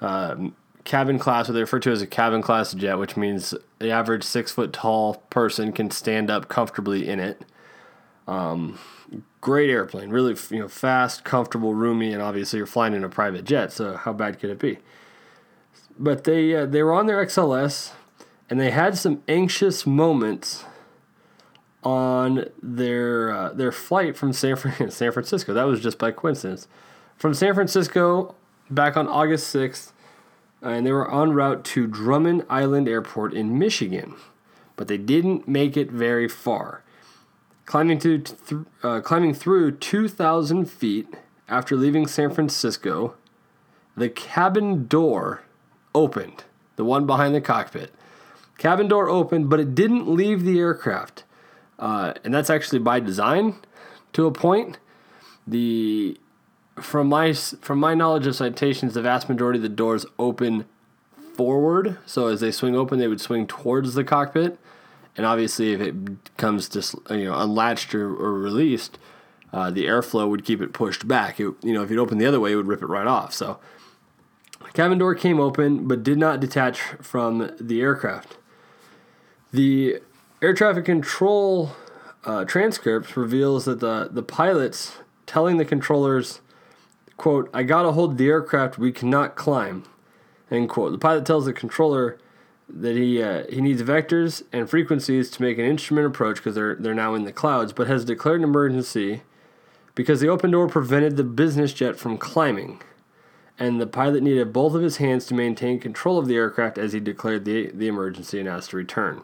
um, 0.00 0.54
cabin 0.84 1.18
class, 1.18 1.48
what 1.48 1.54
they 1.54 1.60
refer 1.60 1.78
to 1.80 1.92
as 1.92 2.02
a 2.02 2.06
cabin 2.06 2.42
class 2.42 2.72
jet, 2.74 2.98
which 2.98 3.16
means 3.16 3.54
the 3.78 3.90
average 3.90 4.24
six 4.24 4.52
foot 4.52 4.72
tall 4.72 5.14
person 5.30 5.72
can 5.72 5.90
stand 5.90 6.30
up 6.30 6.48
comfortably 6.48 7.08
in 7.08 7.20
it. 7.20 7.42
Um, 8.26 8.78
great 9.40 9.70
airplane, 9.70 10.10
really 10.10 10.36
you 10.50 10.60
know 10.60 10.68
fast, 10.68 11.24
comfortable, 11.24 11.74
roomy, 11.74 12.12
and 12.12 12.22
obviously 12.22 12.58
you're 12.58 12.66
flying 12.66 12.94
in 12.94 13.04
a 13.04 13.08
private 13.08 13.44
jet, 13.44 13.72
so 13.72 13.96
how 13.96 14.12
bad 14.12 14.38
could 14.38 14.50
it 14.50 14.58
be? 14.58 14.78
But 15.98 16.24
they 16.24 16.54
uh, 16.54 16.66
they 16.66 16.82
were 16.82 16.92
on 16.92 17.06
their 17.06 17.24
XLS, 17.24 17.92
and 18.48 18.60
they 18.60 18.70
had 18.70 18.96
some 18.96 19.22
anxious 19.28 19.86
moments 19.86 20.64
on 21.82 22.46
their 22.62 23.30
uh, 23.30 23.52
their 23.52 23.72
flight 23.72 24.16
from 24.16 24.32
San, 24.32 24.56
Fran- 24.56 24.90
San 24.90 25.12
Francisco. 25.12 25.54
That 25.54 25.64
was 25.64 25.80
just 25.80 25.98
by 25.98 26.10
coincidence. 26.10 26.68
From 27.16 27.34
San 27.34 27.54
Francisco 27.54 28.34
back 28.70 28.96
on 28.96 29.08
August 29.08 29.54
6th, 29.54 29.92
and 30.62 30.86
they 30.86 30.92
were 30.92 31.12
en 31.12 31.32
route 31.32 31.64
to 31.64 31.86
Drummond 31.86 32.44
Island 32.48 32.88
Airport 32.88 33.34
in 33.34 33.58
Michigan, 33.58 34.14
but 34.76 34.88
they 34.88 34.98
didn't 34.98 35.48
make 35.48 35.76
it 35.76 35.90
very 35.90 36.28
far. 36.28 36.82
Climbing 37.66 37.98
to 38.00 38.18
th- 38.18 38.62
uh, 38.82 39.00
climbing 39.00 39.34
through 39.34 39.72
2,000 39.72 40.66
feet 40.66 41.14
after 41.48 41.76
leaving 41.76 42.06
San 42.06 42.30
Francisco, 42.30 43.14
the 43.96 44.08
cabin 44.08 44.86
door 44.86 45.42
opened, 45.94 46.44
the 46.76 46.84
one 46.84 47.06
behind 47.06 47.34
the 47.34 47.40
cockpit. 47.40 47.92
Cabin 48.58 48.88
door 48.88 49.08
opened, 49.08 49.48
but 49.48 49.60
it 49.60 49.74
didn't 49.74 50.08
leave 50.08 50.44
the 50.44 50.58
aircraft, 50.58 51.24
uh, 51.80 52.12
and 52.22 52.32
that's 52.32 52.50
actually 52.50 52.78
by 52.78 53.00
design, 53.00 53.56
to 54.12 54.26
a 54.26 54.30
point. 54.30 54.78
The 55.46 56.20
from 56.80 57.08
my 57.08 57.32
from 57.32 57.80
my 57.80 57.94
knowledge 57.94 58.26
of 58.26 58.36
citations, 58.36 58.94
the 58.94 59.02
vast 59.02 59.28
majority 59.28 59.58
of 59.58 59.62
the 59.62 59.68
doors 59.68 60.06
open 60.18 60.66
forward. 61.34 61.98
So 62.06 62.26
as 62.26 62.40
they 62.40 62.52
swing 62.52 62.76
open, 62.76 62.98
they 62.98 63.08
would 63.08 63.20
swing 63.20 63.46
towards 63.46 63.94
the 63.94 64.04
cockpit. 64.04 64.58
And 65.16 65.26
obviously, 65.26 65.72
if 65.72 65.80
it 65.80 65.94
comes 66.36 66.68
to 66.68 67.16
you 67.16 67.24
know 67.24 67.38
unlatched 67.38 67.94
or, 67.94 68.08
or 68.08 68.34
released, 68.34 68.98
uh, 69.52 69.70
the 69.70 69.86
airflow 69.86 70.28
would 70.28 70.44
keep 70.44 70.60
it 70.60 70.72
pushed 70.72 71.08
back. 71.08 71.40
It, 71.40 71.54
you 71.62 71.72
know, 71.72 71.82
if 71.82 71.90
you'd 71.90 71.98
open 71.98 72.18
the 72.18 72.26
other 72.26 72.40
way, 72.40 72.52
it 72.52 72.56
would 72.56 72.68
rip 72.68 72.82
it 72.82 72.86
right 72.86 73.06
off. 73.06 73.32
So, 73.32 73.58
cabin 74.74 74.98
door 74.98 75.14
came 75.14 75.40
open, 75.40 75.88
but 75.88 76.02
did 76.02 76.18
not 76.18 76.40
detach 76.40 76.80
from 77.00 77.50
the 77.58 77.80
aircraft. 77.80 78.36
The 79.52 80.00
air 80.42 80.54
traffic 80.54 80.84
control 80.84 81.72
uh, 82.24 82.44
reveals 83.16 83.64
that 83.64 83.80
the 83.80 84.08
the 84.10 84.22
pilots 84.22 84.96
telling 85.26 85.56
the 85.56 85.64
controllers, 85.64 86.40
"quote 87.16 87.50
I 87.54 87.62
got 87.62 87.82
to 87.82 87.92
hold 87.92 88.18
the 88.18 88.28
aircraft. 88.28 88.78
We 88.78 88.92
cannot 88.92 89.36
climb." 89.36 89.84
End 90.50 90.68
quote. 90.68 90.92
The 90.92 90.98
pilot 90.98 91.24
tells 91.24 91.44
the 91.44 91.52
controller 91.52 92.18
that 92.68 92.96
he 92.96 93.22
uh, 93.22 93.44
he 93.48 93.60
needs 93.60 93.82
vectors 93.82 94.42
and 94.52 94.68
frequencies 94.68 95.30
to 95.30 95.42
make 95.42 95.58
an 95.58 95.64
instrument 95.64 96.06
approach 96.06 96.36
because 96.36 96.54
they're 96.54 96.76
they're 96.76 96.94
now 96.94 97.14
in 97.14 97.24
the 97.24 97.32
clouds, 97.32 97.72
but 97.72 97.86
has 97.86 98.04
declared 98.04 98.40
an 98.40 98.44
emergency 98.44 99.22
because 99.94 100.20
the 100.20 100.28
open 100.28 100.50
door 100.50 100.68
prevented 100.68 101.16
the 101.16 101.24
business 101.24 101.72
jet 101.72 101.96
from 101.96 102.16
climbing, 102.16 102.80
and 103.58 103.80
the 103.80 103.86
pilot 103.86 104.22
needed 104.22 104.52
both 104.52 104.74
of 104.74 104.82
his 104.82 104.98
hands 104.98 105.26
to 105.26 105.34
maintain 105.34 105.80
control 105.80 106.18
of 106.18 106.26
the 106.26 106.36
aircraft 106.36 106.78
as 106.78 106.92
he 106.92 107.00
declared 107.00 107.44
the 107.44 107.70
the 107.72 107.88
emergency 107.88 108.38
and 108.38 108.48
asked 108.48 108.70
to 108.70 108.76
return. 108.76 109.22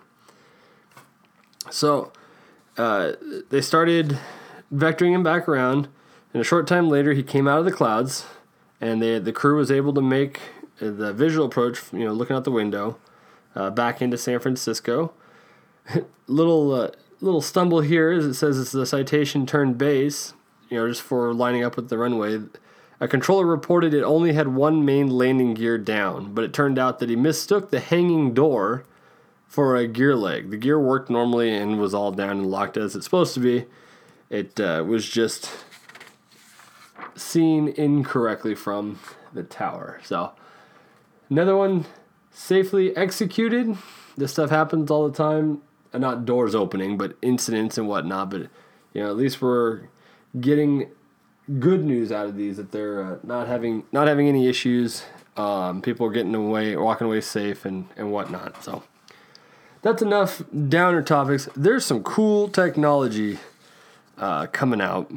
So 1.70 2.12
uh, 2.76 3.12
they 3.50 3.60
started 3.60 4.18
vectoring 4.72 5.14
him 5.14 5.22
back 5.22 5.48
around, 5.48 5.88
and 6.32 6.40
a 6.40 6.44
short 6.44 6.66
time 6.66 6.88
later 6.88 7.12
he 7.12 7.22
came 7.22 7.48
out 7.48 7.58
of 7.58 7.64
the 7.64 7.72
clouds, 7.72 8.26
and 8.80 9.02
they 9.02 9.18
the 9.18 9.32
crew 9.32 9.56
was 9.56 9.70
able 9.70 9.94
to 9.94 10.02
make 10.02 10.40
the 10.78 11.12
visual 11.12 11.46
approach, 11.46 11.92
you 11.92 12.04
know, 12.04 12.12
looking 12.12 12.36
out 12.36 12.44
the 12.44 12.50
window 12.50 12.98
uh, 13.54 13.70
back 13.70 14.02
into 14.02 14.18
San 14.18 14.38
Francisco. 14.38 15.12
little 16.26 16.72
uh, 16.72 16.90
little 17.20 17.40
stumble 17.40 17.80
here 17.80 18.10
as 18.10 18.24
it 18.24 18.34
says 18.34 18.58
it's 18.58 18.72
the 18.72 18.86
citation 18.86 19.46
turned 19.46 19.78
base, 19.78 20.34
you 20.68 20.76
know, 20.76 20.88
just 20.88 21.02
for 21.02 21.32
lining 21.32 21.64
up 21.64 21.76
with 21.76 21.88
the 21.88 21.98
runway. 21.98 22.40
A 22.98 23.06
controller 23.06 23.44
reported 23.44 23.92
it 23.92 24.02
only 24.02 24.32
had 24.32 24.48
one 24.48 24.84
main 24.84 25.08
landing 25.08 25.54
gear 25.54 25.76
down, 25.76 26.32
but 26.32 26.44
it 26.44 26.54
turned 26.54 26.78
out 26.78 26.98
that 26.98 27.10
he 27.10 27.16
mistook 27.16 27.70
the 27.70 27.80
hanging 27.80 28.32
door 28.32 28.84
for 29.46 29.76
a 29.76 29.86
gear 29.86 30.14
leg. 30.14 30.50
The 30.50 30.56
gear 30.56 30.78
worked 30.78 31.10
normally 31.10 31.54
and 31.54 31.78
was 31.78 31.94
all 31.94 32.12
down 32.12 32.30
and 32.30 32.46
locked 32.46 32.76
as 32.76 32.96
it's 32.96 33.06
supposed 33.06 33.34
to 33.34 33.40
be. 33.40 33.66
It 34.28 34.58
uh, 34.60 34.84
was 34.86 35.08
just 35.08 35.50
seen 37.14 37.68
incorrectly 37.68 38.54
from 38.54 38.98
the 39.32 39.42
tower. 39.42 40.00
So, 40.04 40.32
another 41.30 41.56
one 41.56 41.86
safely 42.30 42.96
executed. 42.96 43.76
This 44.16 44.32
stuff 44.32 44.50
happens 44.50 44.90
all 44.90 45.08
the 45.08 45.16
time. 45.16 45.62
Uh, 45.92 45.98
not 45.98 46.24
doors 46.24 46.54
opening, 46.54 46.98
but 46.98 47.16
incidents 47.22 47.78
and 47.78 47.88
whatnot. 47.88 48.30
But 48.30 48.42
you 48.92 49.02
know, 49.02 49.10
at 49.10 49.16
least 49.16 49.40
we're 49.40 49.82
getting 50.40 50.90
good 51.60 51.84
news 51.84 52.10
out 52.12 52.26
of 52.26 52.36
these 52.36 52.56
that 52.56 52.72
they're 52.72 53.02
uh, 53.02 53.18
not 53.22 53.46
having 53.46 53.84
not 53.92 54.08
having 54.08 54.28
any 54.28 54.48
issues. 54.48 55.04
Um, 55.36 55.82
people 55.82 56.06
are 56.06 56.10
getting 56.10 56.34
away, 56.34 56.76
walking 56.76 57.06
away 57.06 57.20
safe, 57.20 57.64
and 57.64 57.88
and 57.96 58.10
whatnot. 58.10 58.62
So 58.64 58.82
that's 59.86 60.02
enough 60.02 60.42
downer 60.68 61.00
topics. 61.00 61.48
There's 61.54 61.84
some 61.84 62.02
cool 62.02 62.48
technology 62.48 63.38
uh, 64.18 64.46
coming 64.46 64.80
out. 64.80 65.12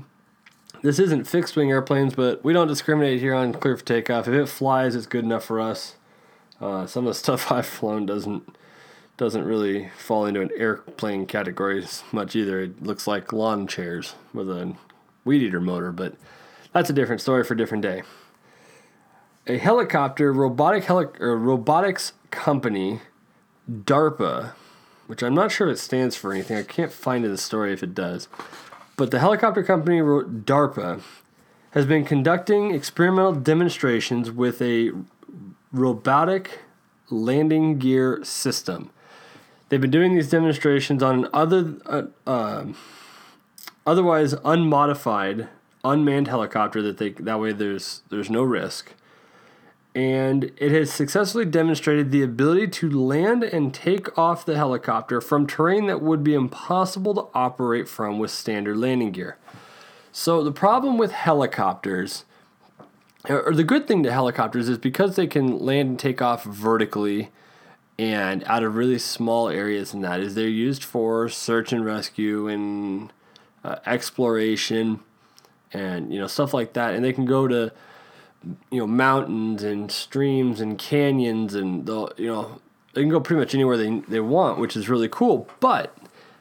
This 0.83 0.99
isn't 0.99 1.27
fixed 1.27 1.55
wing 1.55 1.71
airplanes, 1.71 2.13
but 2.13 2.43
we 2.43 2.53
don't 2.53 2.67
discriminate 2.67 3.19
here 3.19 3.33
on 3.33 3.51
Clear 3.53 3.75
for 3.77 3.83
Takeoff. 3.83 4.27
If 4.27 4.33
it 4.35 4.45
flies, 4.47 4.95
it's 4.95 5.07
good 5.07 5.25
enough 5.25 5.43
for 5.43 5.59
us. 5.59 5.95
Uh, 6.61 6.85
some 6.85 7.07
of 7.07 7.13
the 7.13 7.19
stuff 7.19 7.51
I've 7.51 7.65
flown 7.65 8.05
doesn't 8.05 8.55
doesn't 9.17 9.43
really 9.43 9.89
fall 9.97 10.25
into 10.25 10.39
an 10.39 10.49
airplane 10.55 11.25
category 11.25 11.85
much 12.13 12.37
either. 12.37 12.61
It 12.61 12.81
looks 12.81 13.05
like 13.05 13.33
lawn 13.33 13.67
chairs 13.67 14.13
with 14.33 14.49
a 14.49 14.75
weed 15.25 15.41
eater 15.41 15.59
motor, 15.59 15.91
but 15.91 16.15
that's 16.71 16.89
a 16.89 16.93
different 16.93 17.21
story 17.21 17.43
for 17.43 17.53
a 17.55 17.57
different 17.57 17.81
day. 17.81 18.03
A 19.47 19.57
helicopter 19.57 20.31
robotic 20.31 20.85
heli- 20.85 21.07
robotics 21.19 22.13
company, 22.31 23.01
DARPA, 23.69 24.53
which 25.07 25.23
I'm 25.23 25.35
not 25.35 25.51
sure 25.51 25.69
if 25.69 25.75
it 25.75 25.79
stands 25.79 26.15
for 26.15 26.33
anything. 26.33 26.57
I 26.57 26.63
can't 26.63 26.91
find 26.91 27.25
in 27.25 27.31
the 27.31 27.37
story 27.37 27.73
if 27.73 27.83
it 27.83 27.93
does. 27.93 28.27
But 28.95 29.11
the 29.11 29.19
helicopter 29.19 29.63
company 29.63 30.01
wrote 30.01 30.45
DARPA 30.45 31.01
has 31.71 31.85
been 31.85 32.03
conducting 32.03 32.73
experimental 32.73 33.33
demonstrations 33.33 34.31
with 34.31 34.61
a 34.61 34.91
robotic 35.71 36.59
landing 37.09 37.77
gear 37.77 38.23
system. 38.23 38.89
They've 39.69 39.79
been 39.79 39.91
doing 39.91 40.15
these 40.15 40.29
demonstrations 40.29 41.03
on 41.03 41.25
an 41.25 41.29
other, 41.31 41.75
uh, 41.85 42.03
uh, 42.25 42.65
otherwise 43.85 44.33
unmodified 44.43 45.47
unmanned 45.83 46.27
helicopter 46.27 46.81
that 46.81 46.97
they 46.97 47.09
that 47.11 47.39
way 47.39 47.51
there's 47.51 48.01
there's 48.09 48.29
no 48.29 48.43
risk. 48.43 48.93
And 49.99 50.53
it 50.55 50.71
has 50.71 50.93
successfully 50.93 51.43
demonstrated 51.43 52.09
the 52.09 52.23
ability 52.23 52.69
to 52.69 52.89
land 52.89 53.43
and 53.43 53.73
take 53.73 54.17
off 54.17 54.45
the 54.45 54.55
helicopter 54.55 55.19
from 55.19 55.45
terrain 55.45 55.87
that 55.87 56.01
would 56.01 56.23
be 56.23 56.33
impossible 56.33 57.13
to 57.15 57.27
operate 57.33 57.89
from 57.89 58.17
with 58.17 58.31
standard 58.31 58.77
landing 58.77 59.11
gear. 59.11 59.35
So 60.13 60.41
the 60.41 60.53
problem 60.53 60.97
with 60.97 61.11
helicopters 61.11 62.23
or 63.27 63.53
the 63.53 63.65
good 63.65 63.89
thing 63.89 64.01
to 64.03 64.11
helicopters 64.13 64.69
is 64.69 64.77
because 64.77 65.17
they 65.17 65.27
can 65.27 65.59
land 65.59 65.89
and 65.89 65.99
take 65.99 66.21
off 66.21 66.45
vertically 66.45 67.29
and 67.97 68.41
out 68.45 68.63
of 68.63 68.77
really 68.77 68.99
small 68.99 69.49
areas 69.49 69.93
and 69.93 70.01
that 70.05 70.21
is 70.21 70.33
they're 70.33 70.47
used 70.47 70.81
for 70.81 71.27
search 71.27 71.73
and 71.73 71.83
rescue 71.83 72.47
and 72.47 73.11
uh, 73.65 73.75
exploration 73.85 75.01
and 75.73 76.13
you 76.13 76.21
know 76.21 76.27
stuff 76.27 76.53
like 76.53 76.71
that 76.71 76.93
and 76.93 77.03
they 77.03 77.11
can 77.11 77.25
go 77.25 77.49
to 77.49 77.73
you 78.71 78.79
know 78.79 78.87
mountains 78.87 79.63
and 79.63 79.91
streams 79.91 80.61
and 80.61 80.77
canyons 80.77 81.53
and 81.53 81.85
the 81.85 82.13
you 82.17 82.27
know 82.27 82.61
they 82.93 83.01
can 83.01 83.09
go 83.09 83.19
pretty 83.19 83.39
much 83.39 83.53
anywhere 83.53 83.77
they, 83.77 83.99
they 84.07 84.19
want 84.19 84.57
which 84.57 84.77
is 84.77 84.87
really 84.87 85.09
cool 85.09 85.47
but 85.59 85.95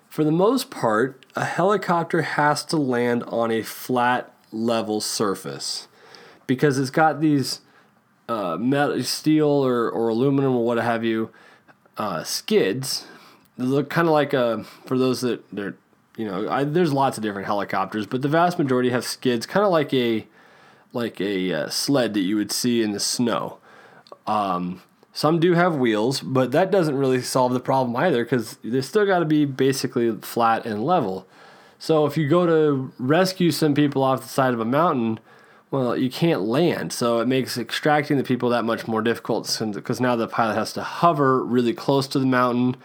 for 0.08 0.22
the 0.22 0.32
most 0.32 0.70
part 0.70 1.26
a 1.34 1.44
helicopter 1.44 2.22
has 2.22 2.64
to 2.64 2.76
land 2.76 3.22
on 3.24 3.50
a 3.50 3.62
flat 3.62 4.32
level 4.52 5.00
surface 5.00 5.88
because 6.46 6.78
it's 6.78 6.90
got 6.90 7.20
these 7.20 7.60
uh, 8.28 8.56
metal, 8.56 9.02
steel 9.02 9.46
or, 9.48 9.88
or 9.88 10.08
aluminum 10.08 10.54
or 10.54 10.64
what 10.64 10.78
have 10.78 11.04
you 11.04 11.30
uh, 11.96 12.22
skids. 12.24 13.06
They 13.56 13.64
look 13.64 13.90
kind 13.90 14.06
of 14.06 14.12
like 14.12 14.32
a 14.32 14.64
for 14.86 14.98
those 14.98 15.20
that 15.22 15.42
they're 15.52 15.76
you 16.16 16.26
know 16.26 16.48
I, 16.48 16.64
there's 16.64 16.92
lots 16.92 17.16
of 17.16 17.22
different 17.22 17.46
helicopters, 17.46 18.06
but 18.06 18.22
the 18.22 18.28
vast 18.28 18.58
majority 18.58 18.90
have 18.90 19.04
skids, 19.04 19.46
kind 19.46 19.64
of 19.64 19.72
like 19.72 19.92
a 19.94 20.26
like 20.92 21.20
a 21.20 21.52
uh, 21.52 21.68
sled 21.68 22.14
that 22.14 22.20
you 22.20 22.36
would 22.36 22.52
see 22.52 22.82
in 22.82 22.92
the 22.92 23.00
snow. 23.00 23.58
Um, 24.26 24.82
some 25.12 25.40
do 25.40 25.54
have 25.54 25.76
wheels, 25.76 26.20
but 26.20 26.52
that 26.52 26.70
doesn't 26.70 26.96
really 26.96 27.22
solve 27.22 27.52
the 27.52 27.60
problem 27.60 27.96
either 27.96 28.24
because 28.24 28.56
they 28.62 28.80
still 28.80 29.06
got 29.06 29.18
to 29.18 29.24
be 29.24 29.44
basically 29.44 30.12
flat 30.20 30.64
and 30.64 30.84
level. 30.84 31.26
So 31.78 32.06
if 32.06 32.16
you 32.16 32.28
go 32.28 32.46
to 32.46 32.92
rescue 32.98 33.50
some 33.50 33.74
people 33.74 34.02
off 34.02 34.22
the 34.22 34.28
side 34.28 34.54
of 34.54 34.60
a 34.60 34.64
mountain, 34.64 35.20
well, 35.70 35.96
you 35.96 36.10
can't 36.10 36.42
land, 36.42 36.92
so 36.92 37.20
it 37.20 37.28
makes 37.28 37.58
extracting 37.58 38.16
the 38.16 38.24
people 38.24 38.48
that 38.50 38.64
much 38.64 38.88
more 38.88 39.02
difficult 39.02 39.60
because 39.74 40.00
now 40.00 40.16
the 40.16 40.26
pilot 40.26 40.54
has 40.54 40.72
to 40.74 40.82
hover 40.82 41.44
really 41.44 41.74
close 41.74 42.08
to 42.08 42.18
the 42.18 42.26
mountain, 42.26 42.76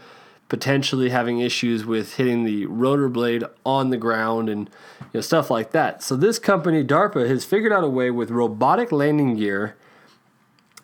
potentially 0.53 1.09
having 1.09 1.39
issues 1.39 1.83
with 1.83 2.17
hitting 2.17 2.43
the 2.43 2.67
rotor 2.67 3.09
blade 3.09 3.43
on 3.65 3.89
the 3.89 3.97
ground 3.97 4.47
and 4.47 4.69
you 4.99 5.07
know, 5.15 5.21
stuff 5.21 5.49
like 5.49 5.71
that. 5.71 6.03
So 6.03 6.15
this 6.15 6.37
company, 6.37 6.83
DARPA, 6.83 7.27
has 7.27 7.43
figured 7.43 7.73
out 7.73 7.83
a 7.83 7.89
way 7.89 8.11
with 8.11 8.29
robotic 8.29 8.91
landing 8.91 9.35
gear 9.35 9.75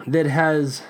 that 0.08 0.26
has 0.26 0.82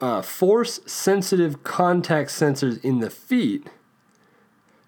uh, 0.00 0.22
force 0.22 0.80
sensitive 0.86 1.62
contact 1.62 2.30
sensors 2.30 2.82
in 2.82 3.00
the 3.00 3.10
feet 3.10 3.68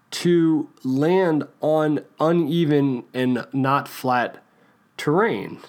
to 0.09 0.67
land 0.83 1.47
on 1.61 1.99
uneven 2.19 3.03
and 3.13 3.45
not 3.53 3.87
flat 3.87 4.43
terrain. 4.97 5.59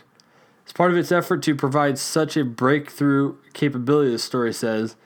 As 0.65 0.73
part 0.73 0.91
of 0.91 0.97
its 0.97 1.13
effort 1.13 1.43
to 1.43 1.55
provide 1.55 1.99
such 1.99 2.39
a 2.39 2.45
breakthrough 2.47 3.37
capability, 3.53 4.13
the 4.13 4.19
story 4.19 4.55
says, 4.55 4.97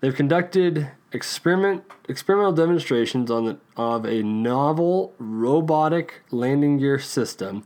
they've 0.00 0.12
conducted 0.12 0.90
experiment 1.12 1.84
experimental 2.08 2.52
demonstrations 2.52 3.30
on 3.30 3.44
the, 3.44 3.58
of 3.76 4.04
a 4.04 4.22
novel 4.22 5.14
robotic 5.18 6.22
landing 6.30 6.78
gear 6.78 6.98
system. 6.98 7.64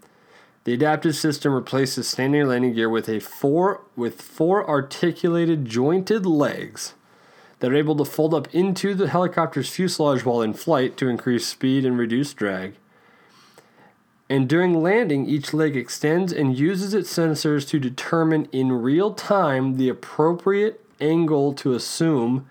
The 0.65 0.75
adaptive 0.75 1.15
system 1.15 1.53
replaces 1.53 2.09
standard 2.09 2.47
landing 2.47 2.75
gear 2.75 2.91
with 2.91 3.09
a 3.09 3.21
four 3.21 3.83
with 3.95 4.21
four 4.21 4.69
articulated 4.69 5.65
jointed 5.65 6.27
legs 6.27 6.95
that 7.61 7.73
are 7.73 7.77
able 7.77 7.97
to 7.97 8.05
fold 8.05 8.35
up 8.35 8.53
into 8.55 8.95
the 8.95 9.09
helicopter's 9.09 9.71
fuselage 9.71 10.25
while 10.25 10.43
in 10.43 10.53
flight 10.53 10.97
to 10.97 11.09
increase 11.09 11.47
speed 11.47 11.85
and 11.85 11.99
reduce 11.99 12.35
drag. 12.35 12.75
And 14.29 14.49
during 14.49 14.83
landing, 14.83 15.27
each 15.27 15.55
leg 15.55 15.77
extends 15.77 16.33
and 16.33 16.59
uses 16.59 16.93
its 16.93 17.17
sensors 17.17 17.67
to 17.69 17.79
determine 17.79 18.49
in 18.51 18.73
real 18.73 19.15
time 19.15 19.77
the 19.77 19.89
appropriate 19.89 20.85
angle 21.01 21.53
to 21.55 21.75
assume 21.75 22.49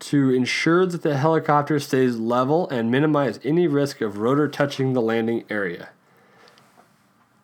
to 0.00 0.30
ensure 0.30 0.86
that 0.86 1.02
the 1.02 1.16
helicopter 1.16 1.78
stays 1.78 2.16
level 2.16 2.68
and 2.68 2.90
minimize 2.90 3.40
any 3.44 3.66
risk 3.66 4.00
of 4.00 4.18
rotor 4.18 4.48
touching 4.48 4.92
the 4.92 5.00
landing 5.00 5.44
area. 5.48 5.90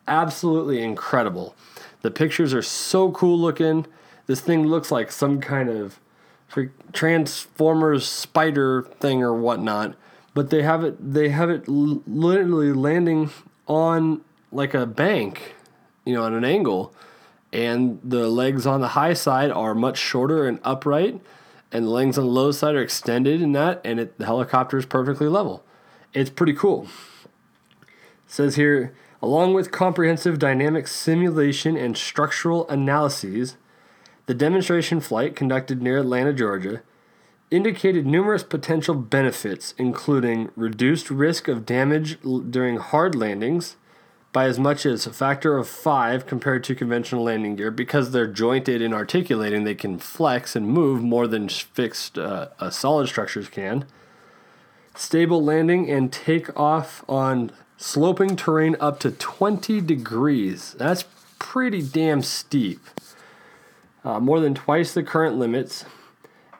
Absolutely 0.07 0.81
incredible. 0.81 1.55
The 2.01 2.11
pictures 2.11 2.53
are 2.53 2.61
so 2.61 3.11
cool 3.11 3.39
looking. 3.39 3.85
This 4.27 4.41
thing 4.41 4.65
looks 4.65 4.91
like 4.91 5.11
some 5.11 5.39
kind 5.39 5.69
of 5.69 5.99
Transformers 6.91 8.05
spider 8.05 8.83
thing 8.99 9.23
or 9.23 9.33
whatnot, 9.33 9.95
but 10.33 10.49
they 10.49 10.63
have 10.63 10.83
it 10.83 11.13
they 11.13 11.29
have 11.29 11.49
it 11.49 11.67
literally 11.67 12.73
landing 12.73 13.29
on 13.67 14.21
like 14.51 14.73
a 14.73 14.85
bank, 14.85 15.55
you 16.03 16.13
know, 16.13 16.25
at 16.25 16.33
an 16.33 16.43
angle, 16.43 16.93
and 17.53 18.01
the 18.03 18.27
legs 18.27 18.65
on 18.65 18.81
the 18.81 18.89
high 18.89 19.13
side 19.13 19.49
are 19.49 19.73
much 19.73 19.97
shorter 19.97 20.45
and 20.45 20.59
upright, 20.63 21.21
and 21.71 21.85
the 21.85 21.89
legs 21.89 22.17
on 22.17 22.25
the 22.25 22.31
low 22.31 22.51
side 22.51 22.75
are 22.75 22.81
extended 22.81 23.41
in 23.41 23.51
that, 23.53 23.81
and 23.83 23.99
it, 23.99 24.17
the 24.17 24.25
helicopter 24.25 24.77
is 24.77 24.85
perfectly 24.85 25.27
level. 25.27 25.63
It's 26.13 26.29
pretty 26.29 26.53
cool. 26.53 26.87
It 27.83 27.89
says 28.27 28.55
here, 28.55 28.93
along 29.21 29.53
with 29.53 29.71
comprehensive 29.71 30.39
dynamic 30.39 30.87
simulation 30.87 31.77
and 31.77 31.97
structural 31.97 32.67
analyses, 32.69 33.57
the 34.25 34.33
demonstration 34.33 34.99
flight 34.99 35.35
conducted 35.35 35.81
near 35.81 35.99
Atlanta, 35.99 36.33
Georgia, 36.33 36.81
indicated 37.49 38.05
numerous 38.05 38.43
potential 38.43 38.95
benefits, 38.95 39.73
including 39.77 40.49
reduced 40.55 41.09
risk 41.09 41.47
of 41.47 41.65
damage 41.65 42.17
during 42.21 42.77
hard 42.77 43.13
landings 43.13 43.75
by 44.31 44.45
as 44.45 44.57
much 44.57 44.85
as 44.85 45.05
a 45.05 45.13
factor 45.13 45.57
of 45.57 45.67
five 45.67 46.25
compared 46.25 46.63
to 46.63 46.75
conventional 46.75 47.23
landing 47.23 47.55
gear. 47.55 47.71
Because 47.71 48.11
they're 48.11 48.27
jointed 48.27 48.81
and 48.81 48.93
articulating, 48.93 49.63
they 49.63 49.75
can 49.75 49.97
flex 49.97 50.55
and 50.55 50.67
move 50.67 51.01
more 51.01 51.27
than 51.27 51.49
fixed 51.49 52.17
uh, 52.17 52.47
uh, 52.59 52.69
solid 52.69 53.07
structures 53.07 53.49
can. 53.49 53.85
Stable 54.95 55.43
landing 55.43 55.89
and 55.89 56.11
take 56.11 56.57
off 56.59 57.03
on 57.09 57.51
sloping 57.77 58.35
terrain 58.35 58.75
up 58.79 58.99
to 58.99 59.11
20 59.11 59.81
degrees. 59.81 60.75
That's 60.77 61.05
pretty 61.39 61.81
damn 61.81 62.21
steep 62.21 62.79
uh, 64.03 64.19
more 64.19 64.39
than 64.39 64.53
twice 64.53 64.93
the 64.93 65.03
current 65.03 65.37
limits, 65.37 65.85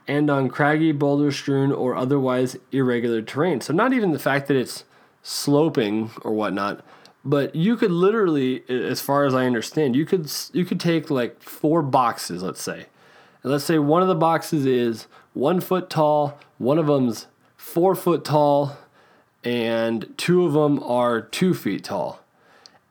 and 0.08 0.30
on 0.30 0.50
craggy, 0.50 0.92
boulder 0.92 1.32
strewn, 1.32 1.72
or 1.72 1.96
otherwise 1.96 2.58
irregular 2.72 3.22
terrain. 3.22 3.62
So, 3.62 3.74
not 3.74 3.94
even 3.94 4.12
the 4.12 4.20
fact 4.20 4.48
that 4.48 4.58
it's 4.58 4.84
sloping 5.24 6.12
or 6.24 6.34
whatnot, 6.34 6.84
but 7.24 7.56
you 7.56 7.78
could 7.78 7.92
literally, 7.92 8.64
as 8.70 9.02
far 9.02 9.26
as 9.26 9.34
I 9.34 9.46
understand, 9.46 9.96
you 9.96 10.06
could 10.06 10.32
you 10.54 10.66
could 10.66 10.80
take 10.80 11.10
like 11.10 11.42
four 11.42 11.82
boxes, 11.82 12.44
let's 12.44 12.62
say, 12.62 12.88
and 13.44 13.52
let's 13.52 13.66
say 13.66 13.80
one 13.80 14.02
of 14.02 14.08
the 14.08 14.16
boxes 14.16 14.66
is 14.66 15.08
one 15.34 15.62
foot 15.62 15.90
tall, 15.90 16.40
one 16.58 16.78
of 16.78 16.88
them's 16.88 17.28
four 17.58 17.96
foot 17.96 18.26
tall, 18.26 18.78
and 19.44 20.14
two 20.18 20.46
of 20.46 20.54
them 20.54 20.82
are 20.84 21.22
two 21.22 21.54
feet 21.54 21.84
tall 21.84 22.22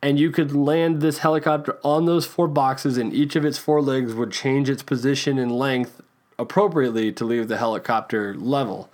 and 0.03 0.19
you 0.19 0.31
could 0.31 0.53
land 0.53 1.01
this 1.01 1.19
helicopter 1.19 1.79
on 1.85 2.07
those 2.07 2.27
four 2.27 2.49
boxes, 2.49 2.97
and 2.97 3.13
each 3.13 3.37
of 3.37 3.45
its 3.45 3.59
four 3.59 3.83
legs 3.83 4.15
would 4.15 4.33
change 4.33 4.71
its 4.71 4.83
position 4.83 5.39
and 5.39 5.53
length 5.53 6.01
appropriately 6.39 7.13
to 7.13 7.25
leave 7.25 7.49
the 7.49 7.59
helicopter 7.59 8.35
level. 8.35 8.89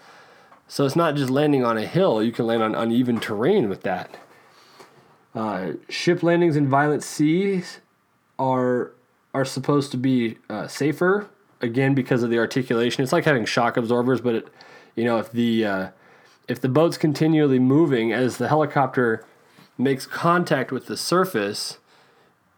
So 0.68 0.84
it's 0.84 0.96
not 0.96 1.14
just 1.14 1.30
landing 1.30 1.64
on 1.64 1.78
a 1.78 1.86
hill, 1.86 2.22
you 2.22 2.32
can 2.32 2.46
land 2.46 2.62
on 2.62 2.74
uneven 2.74 3.20
terrain 3.20 3.68
with 3.68 3.82
that. 3.82 4.16
Uh, 5.36 5.72
ship 5.90 6.22
landings 6.22 6.56
in 6.56 6.66
violent 6.66 7.02
seas 7.02 7.80
are 8.38 8.92
are 9.34 9.44
supposed 9.44 9.90
to 9.90 9.98
be 9.98 10.38
uh, 10.48 10.66
safer 10.66 11.28
again 11.60 11.94
because 11.94 12.22
of 12.22 12.30
the 12.30 12.38
articulation. 12.38 13.02
It's 13.02 13.12
like 13.12 13.26
having 13.26 13.44
shock 13.44 13.76
absorbers, 13.76 14.22
but 14.22 14.34
it, 14.34 14.48
you 14.94 15.04
know 15.04 15.18
if 15.18 15.30
the 15.30 15.64
uh, 15.64 15.88
if 16.48 16.58
the 16.58 16.70
boat's 16.70 16.96
continually 16.96 17.58
moving 17.58 18.14
as 18.14 18.38
the 18.38 18.48
helicopter 18.48 19.26
makes 19.76 20.06
contact 20.06 20.72
with 20.72 20.86
the 20.86 20.96
surface, 20.96 21.78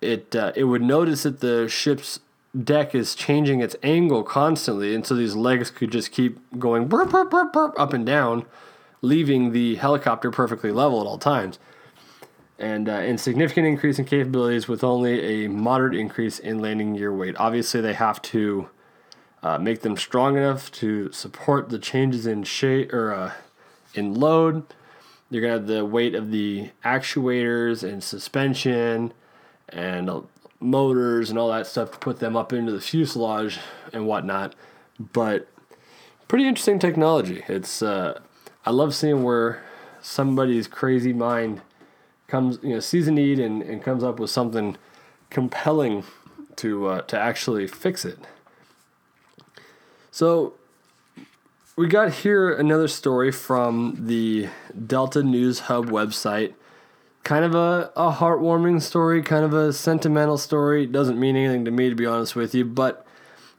it 0.00 0.36
uh, 0.36 0.52
it 0.54 0.64
would 0.64 0.82
notice 0.82 1.24
that 1.24 1.40
the 1.40 1.68
ship's 1.68 2.20
deck 2.62 2.94
is 2.94 3.16
changing 3.16 3.60
its 3.60 3.74
angle 3.82 4.22
constantly, 4.22 4.94
and 4.94 5.04
so 5.04 5.16
these 5.16 5.34
legs 5.34 5.72
could 5.72 5.90
just 5.90 6.12
keep 6.12 6.38
going 6.60 6.86
burp, 6.86 7.10
burp, 7.10 7.28
burp, 7.28 7.52
burp, 7.52 7.74
up 7.76 7.92
and 7.92 8.06
down, 8.06 8.46
leaving 9.02 9.50
the 9.50 9.74
helicopter 9.74 10.30
perfectly 10.30 10.70
level 10.70 11.00
at 11.00 11.08
all 11.08 11.18
times. 11.18 11.58
And 12.58 12.88
uh, 12.88 12.92
increase 12.92 13.98
in 13.98 14.04
capabilities 14.04 14.66
with 14.66 14.82
only 14.82 15.44
a 15.44 15.48
moderate 15.48 15.94
increase 15.94 16.38
in 16.40 16.58
landing 16.58 16.94
gear 16.94 17.14
weight. 17.14 17.36
Obviously, 17.38 17.80
they 17.80 17.94
have 17.94 18.20
to 18.22 18.68
uh, 19.42 19.58
make 19.58 19.82
them 19.82 19.96
strong 19.96 20.36
enough 20.36 20.72
to 20.72 21.12
support 21.12 21.68
the 21.68 21.78
changes 21.78 22.26
in 22.26 22.42
shape 22.42 22.92
or 22.92 23.14
uh, 23.14 23.32
in 23.94 24.14
load 24.14 24.64
you're 25.30 25.42
gonna 25.42 25.54
have 25.54 25.66
the 25.66 25.84
weight 25.84 26.14
of 26.14 26.30
the 26.30 26.70
actuators 26.84 27.86
and 27.86 28.02
suspension 28.02 29.12
and 29.68 30.10
motors 30.60 31.30
and 31.30 31.38
all 31.38 31.50
that 31.50 31.66
stuff 31.66 31.92
to 31.92 31.98
put 31.98 32.18
them 32.18 32.36
up 32.36 32.52
into 32.52 32.72
the 32.72 32.80
fuselage 32.80 33.58
and 33.92 34.06
whatnot. 34.06 34.54
But 34.98 35.48
pretty 36.28 36.48
interesting 36.48 36.78
technology. 36.78 37.44
It's 37.46 37.82
uh, 37.82 38.20
I 38.64 38.70
love 38.70 38.94
seeing 38.94 39.22
where 39.22 39.62
somebody's 40.00 40.66
crazy 40.66 41.12
mind 41.12 41.60
comes, 42.28 42.58
you 42.62 42.74
know, 42.74 42.80
sees 42.80 43.08
a 43.08 43.12
need 43.12 43.40
and, 43.40 43.62
and 43.62 43.82
comes 43.82 44.04
up 44.04 44.20
with 44.20 44.30
something 44.30 44.76
compelling 45.30 46.04
to 46.56 46.86
uh, 46.86 47.00
to 47.02 47.18
actually 47.18 47.66
fix 47.66 48.04
it. 48.04 48.18
So 50.10 50.54
we 51.76 51.86
got 51.86 52.12
here 52.12 52.52
another 52.52 52.88
story 52.88 53.30
from 53.30 53.96
the 54.06 54.48
Delta 54.86 55.22
News 55.22 55.60
Hub 55.60 55.86
website. 55.86 56.54
Kind 57.22 57.44
of 57.44 57.54
a, 57.54 57.92
a 57.94 58.12
heartwarming 58.12 58.80
story, 58.82 59.22
kind 59.22 59.44
of 59.44 59.52
a 59.52 59.72
sentimental 59.72 60.38
story. 60.38 60.86
Doesn't 60.86 61.20
mean 61.20 61.36
anything 61.36 61.64
to 61.66 61.70
me, 61.70 61.88
to 61.88 61.94
be 61.94 62.06
honest 62.06 62.34
with 62.34 62.54
you, 62.54 62.64
but 62.64 63.06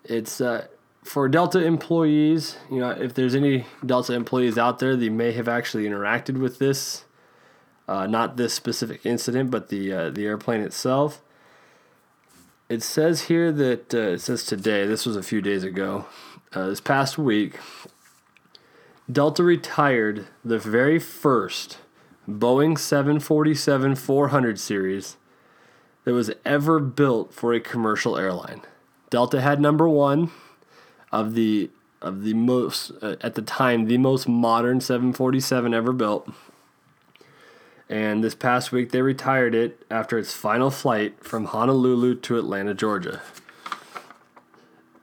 it's 0.04 0.42
uh, 0.42 0.68
for 1.04 1.30
Delta 1.30 1.64
employees. 1.64 2.58
You 2.70 2.80
know, 2.80 2.90
if 2.90 3.14
there's 3.14 3.36
any 3.36 3.66
Delta 3.86 4.14
employees 4.14 4.58
out 4.58 4.80
there 4.80 4.96
that 4.96 5.12
may 5.12 5.32
have 5.34 5.48
actually 5.48 5.86
interacted 5.86 6.40
with 6.40 6.60
this, 6.60 7.06
uh, 7.90 8.06
not 8.06 8.38
this 8.38 8.54
specific 8.54 9.04
incident, 9.04 9.50
but 9.50 9.70
the 9.70 9.92
uh, 9.92 10.10
the 10.12 10.26
airplane 10.26 10.62
itself. 10.62 11.22
It 12.70 12.84
says 12.84 13.24
here 13.24 13.52
that 13.52 13.94
uh, 13.94 14.14
it 14.14 14.20
says 14.20 14.46
today. 14.46 14.86
This 14.86 15.08
was 15.08 15.16
a 15.16 15.24
few 15.24 15.42
days 15.42 15.64
ago. 15.64 16.06
Uh, 16.54 16.68
this 16.68 16.82
past 16.82 17.18
week, 17.18 17.56
Delta 19.12 19.44
retired 19.44 20.28
the 20.46 20.60
very 20.60 21.00
first 21.00 21.80
Boeing 22.30 22.78
747 22.78 23.96
400 23.96 24.60
series 24.60 25.18
that 26.04 26.14
was 26.14 26.32
ever 26.46 26.80
built 26.80 27.34
for 27.34 27.54
a 27.54 27.60
commercial 27.60 28.18
airline. 28.18 28.62
Delta 29.10 29.42
had 29.42 29.60
number 29.60 29.90
one 29.90 30.30
of 31.12 31.34
the 31.34 31.72
of 32.04 32.22
the 32.24 32.36
most 32.36 32.92
uh, 33.02 33.16
at 33.22 33.34
the 33.34 33.42
time 33.42 33.86
the 33.86 33.98
most 33.98 34.28
modern 34.28 34.80
747 34.80 35.74
ever 35.74 35.92
built. 35.92 36.30
And 37.90 38.24
this 38.24 38.36
past 38.36 38.72
week 38.72 38.92
they 38.92 39.02
retired 39.02 39.56
it 39.56 39.84
after 39.90 40.18
its 40.18 40.34
final 40.34 40.70
flight 40.70 41.24
from 41.24 41.46
Honolulu 41.46 42.16
to 42.16 42.38
Atlanta, 42.38 42.74
Georgia. 42.74 43.22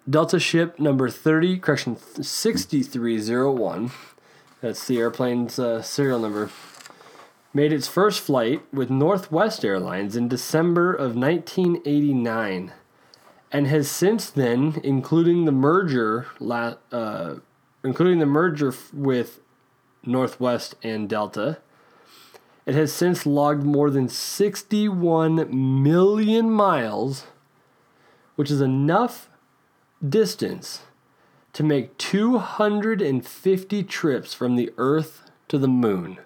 Delta 0.08 0.38
ship 0.38 0.78
number 0.78 1.10
30, 1.10 1.58
correction, 1.58 1.96
6301, 2.22 3.90
that's 4.60 4.86
the 4.86 4.98
airplane's 4.98 5.58
uh, 5.58 5.82
serial 5.82 6.20
number, 6.20 6.48
made 7.52 7.72
its 7.72 7.88
first 7.88 8.20
flight 8.20 8.62
with 8.72 8.88
Northwest 8.88 9.64
Airlines 9.64 10.14
in 10.14 10.28
December 10.28 10.92
of 10.92 11.16
1989 11.16 12.72
and 13.50 13.66
has 13.66 13.90
since 13.90 14.30
then, 14.30 14.80
including 14.84 15.44
the 15.44 15.52
merger, 15.52 16.26
uh, 16.40 17.34
including 17.82 18.18
the 18.18 18.26
merger 18.26 18.72
with 18.92 19.40
Northwest 20.04 20.74
and 20.82 21.08
Delta, 21.08 21.58
it 22.66 22.74
has 22.74 22.92
since 22.92 23.24
logged 23.24 23.62
more 23.62 23.90
than 23.90 24.08
61 24.08 25.82
million 25.82 26.50
miles, 26.50 27.26
which 28.34 28.50
is 28.50 28.60
enough 28.60 29.28
distance 30.06 30.82
to 31.52 31.62
make 31.62 31.96
250 31.96 33.82
trips 33.84 34.34
from 34.34 34.56
the 34.56 34.72
Earth 34.76 35.30
to 35.48 35.56
the 35.56 35.68
moon. 35.68 36.18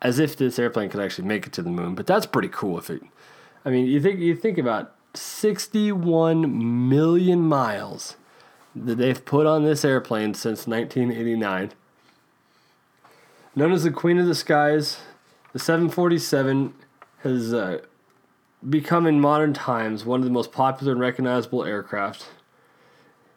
As 0.00 0.18
if 0.18 0.36
this 0.36 0.58
airplane 0.58 0.88
could 0.88 1.00
actually 1.00 1.28
make 1.28 1.46
it 1.46 1.52
to 1.52 1.62
the 1.62 1.70
moon, 1.70 1.94
but 1.94 2.06
that's 2.06 2.26
pretty 2.26 2.48
cool 2.48 2.78
if 2.78 2.88
it 2.88 3.02
I 3.64 3.70
mean, 3.70 3.86
you 3.86 4.00
think 4.00 4.18
you 4.18 4.34
think 4.34 4.58
about 4.58 4.94
61 5.14 6.88
million 6.88 7.40
miles 7.42 8.16
that 8.74 8.96
they've 8.96 9.24
put 9.24 9.46
on 9.46 9.64
this 9.64 9.84
airplane 9.84 10.34
since 10.34 10.66
1989. 10.66 11.72
Known 13.54 13.72
as 13.72 13.84
the 13.84 13.90
Queen 13.90 14.18
of 14.18 14.26
the 14.26 14.34
Skies, 14.34 14.98
the 15.52 15.58
747 15.58 16.74
has 17.18 17.52
uh, 17.52 17.80
become 18.68 19.06
in 19.06 19.20
modern 19.20 19.52
times 19.52 20.04
one 20.04 20.20
of 20.20 20.24
the 20.24 20.30
most 20.30 20.52
popular 20.52 20.92
and 20.92 21.00
recognizable 21.00 21.64
aircraft. 21.64 22.26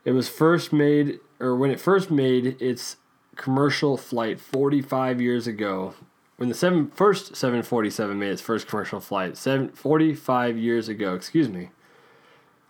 It 0.03 0.11
was 0.11 0.29
first 0.29 0.71
made, 0.71 1.19
or 1.39 1.55
when 1.55 1.71
it 1.71 1.79
first 1.79 2.11
made 2.11 2.61
its 2.61 2.97
commercial 3.35 3.97
flight 3.97 4.39
45 4.39 5.19
years 5.19 5.47
ago, 5.47 5.95
when 6.37 6.49
the 6.49 6.55
seven, 6.55 6.91
first 6.91 7.35
747 7.35 8.17
made 8.17 8.31
its 8.31 8.41
first 8.41 8.67
commercial 8.67 8.99
flight, 8.99 9.37
seven, 9.37 9.69
45 9.69 10.57
years 10.57 10.87
ago, 10.87 11.15
excuse 11.15 11.49
me, 11.49 11.69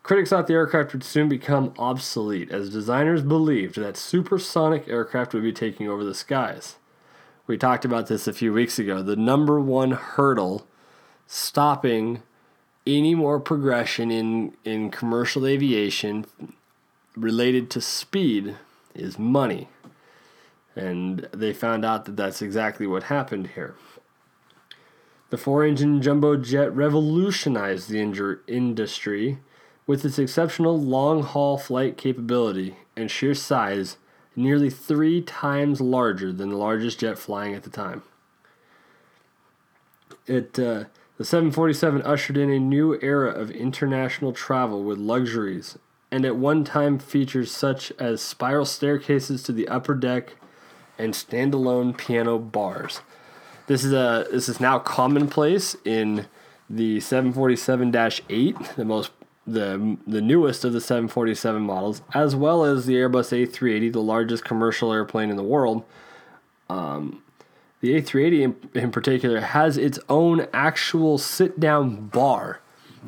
critics 0.03 0.29
thought 0.29 0.47
the 0.47 0.53
aircraft 0.53 0.93
would 0.93 1.03
soon 1.03 1.27
become 1.27 1.73
obsolete 1.77 2.51
as 2.51 2.69
designers 2.69 3.21
believed 3.21 3.75
that 3.75 3.97
supersonic 3.97 4.87
aircraft 4.87 5.33
would 5.33 5.43
be 5.43 5.51
taking 5.51 5.89
over 5.89 6.03
the 6.03 6.13
skies. 6.15 6.75
We 7.47 7.57
talked 7.57 7.85
about 7.85 8.07
this 8.07 8.27
a 8.27 8.33
few 8.33 8.51
weeks 8.51 8.79
ago. 8.79 9.01
The 9.03 9.15
number 9.15 9.59
one 9.59 9.91
hurdle 9.91 10.65
stopping 11.27 12.23
any 12.87 13.15
more 13.15 13.39
progression 13.39 14.11
in, 14.11 14.55
in 14.63 14.89
commercial 14.89 15.45
aviation 15.45 16.25
related 17.15 17.69
to 17.71 17.81
speed 17.81 18.55
is 18.93 19.19
money. 19.19 19.69
And 20.75 21.27
they 21.31 21.53
found 21.53 21.85
out 21.85 22.05
that 22.05 22.17
that's 22.17 22.41
exactly 22.41 22.85
what 22.87 23.03
happened 23.03 23.51
here. 23.55 23.75
The 25.29 25.37
four 25.37 25.65
engine 25.65 26.01
jumbo 26.01 26.37
jet 26.37 26.75
revolutionized 26.75 27.89
the 27.89 27.97
injur- 27.97 28.39
industry 28.47 29.39
with 29.87 30.03
its 30.03 30.19
exceptional 30.19 30.79
long 30.79 31.23
haul 31.23 31.57
flight 31.57 31.97
capability 31.97 32.75
and 32.95 33.09
sheer 33.09 33.33
size, 33.33 33.97
nearly 34.35 34.69
three 34.69 35.21
times 35.21 35.81
larger 35.81 36.31
than 36.31 36.49
the 36.49 36.57
largest 36.57 36.99
jet 36.99 37.17
flying 37.17 37.53
at 37.53 37.63
the 37.63 37.69
time. 37.69 38.03
It, 40.27 40.57
uh, 40.59 40.85
the 41.17 41.25
747 41.25 42.01
ushered 42.01 42.37
in 42.37 42.49
a 42.49 42.59
new 42.59 42.99
era 43.01 43.29
of 43.29 43.51
international 43.51 44.33
travel 44.33 44.83
with 44.83 44.97
luxuries, 44.97 45.77
and 46.11 46.25
at 46.25 46.35
one 46.35 46.63
time 46.63 46.99
features 46.99 47.51
such 47.51 47.91
as 47.99 48.21
spiral 48.21 48.65
staircases 48.65 49.43
to 49.43 49.51
the 49.51 49.67
upper 49.67 49.93
deck 49.93 50.35
and 50.97 51.13
standalone 51.13 51.97
piano 51.97 52.37
bars. 52.37 53.01
This 53.67 53.83
is 53.83 53.93
a 53.93 54.27
this 54.31 54.49
is 54.49 54.59
now 54.59 54.79
commonplace 54.79 55.75
in 55.85 56.27
the 56.69 56.97
747-8, 56.97 58.75
the 58.75 58.85
most 58.85 59.14
the 59.47 59.97
the 60.07 60.21
newest 60.21 60.65
of 60.65 60.73
the 60.73 60.81
747 60.81 61.61
models, 61.61 62.01
as 62.13 62.35
well 62.35 62.63
as 62.63 62.85
the 62.85 62.95
Airbus 62.95 63.31
A380, 63.31 63.93
the 63.93 64.01
largest 64.01 64.43
commercial 64.43 64.91
airplane 64.91 65.29
in 65.29 65.37
the 65.37 65.43
world. 65.43 65.83
Um, 66.69 67.21
the 67.81 68.01
A380 68.01 68.41
in, 68.41 68.55
in 68.73 68.91
particular 68.91 69.39
has 69.41 69.77
its 69.77 69.99
own 70.09 70.47
actual 70.53 71.17
sit-down 71.17 72.07
bar 72.07 72.61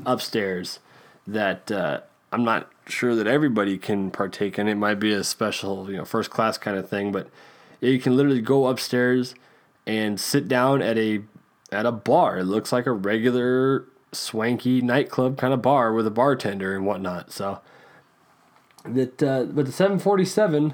upstairs 0.06 0.80
that 1.26 1.72
uh, 1.72 2.02
I'm 2.32 2.44
not 2.44 2.72
sure 2.88 3.16
that 3.16 3.26
everybody 3.26 3.78
can 3.78 4.12
partake 4.12 4.60
in. 4.60 4.68
It 4.68 4.76
might 4.76 5.00
be 5.00 5.14
a 5.14 5.24
special, 5.24 5.90
you 5.90 5.98
know, 5.98 6.06
first 6.06 6.30
class 6.30 6.58
kind 6.58 6.78
of 6.78 6.88
thing, 6.90 7.12
but 7.12 7.30
you 7.82 8.00
can 8.00 8.16
literally 8.16 8.42
go 8.42 8.68
upstairs 8.68 9.34
and 9.86 10.20
sit 10.20 10.48
down 10.48 10.82
at 10.82 10.98
a 10.98 11.22
at 11.72 11.86
a 11.86 11.92
bar. 11.92 12.40
It 12.40 12.46
looks 12.46 12.72
like 12.72 12.86
a 12.86 12.92
regular 12.92 13.86
swanky 14.12 14.82
nightclub 14.82 15.38
kind 15.38 15.54
of 15.54 15.62
bar 15.62 15.94
with 15.94 16.08
a 16.08 16.12
bartender 16.12 16.76
and 16.76 16.86
whatnot. 16.86 17.32
So 17.32 17.60
that, 18.86 19.22
uh, 19.22 19.44
but 19.44 19.66
the 19.66 19.72
747, 19.72 20.74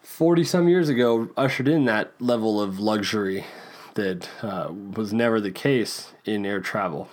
40 0.00 0.44
some 0.44 0.68
years 0.68 0.88
ago, 0.88 1.30
ushered 1.36 1.68
in 1.68 1.84
that 1.86 2.12
level 2.20 2.60
of 2.60 2.78
luxury 2.78 3.44
that 3.94 4.28
uh, 4.42 4.72
was 4.72 5.12
never 5.12 5.40
the 5.40 5.50
case 5.50 6.12
in 6.24 6.46
air 6.46 6.60
travel. 6.60 7.08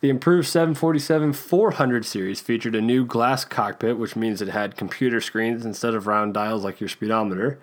The 0.00 0.08
improved 0.08 0.48
747 0.48 1.34
400 1.34 2.06
series 2.06 2.40
featured 2.40 2.74
a 2.74 2.80
new 2.80 3.04
glass 3.04 3.44
cockpit, 3.44 3.98
which 3.98 4.16
means 4.16 4.40
it 4.40 4.48
had 4.48 4.76
computer 4.76 5.20
screens 5.20 5.66
instead 5.66 5.94
of 5.94 6.06
round 6.06 6.32
dials 6.32 6.64
like 6.64 6.80
your 6.80 6.88
speedometer, 6.88 7.58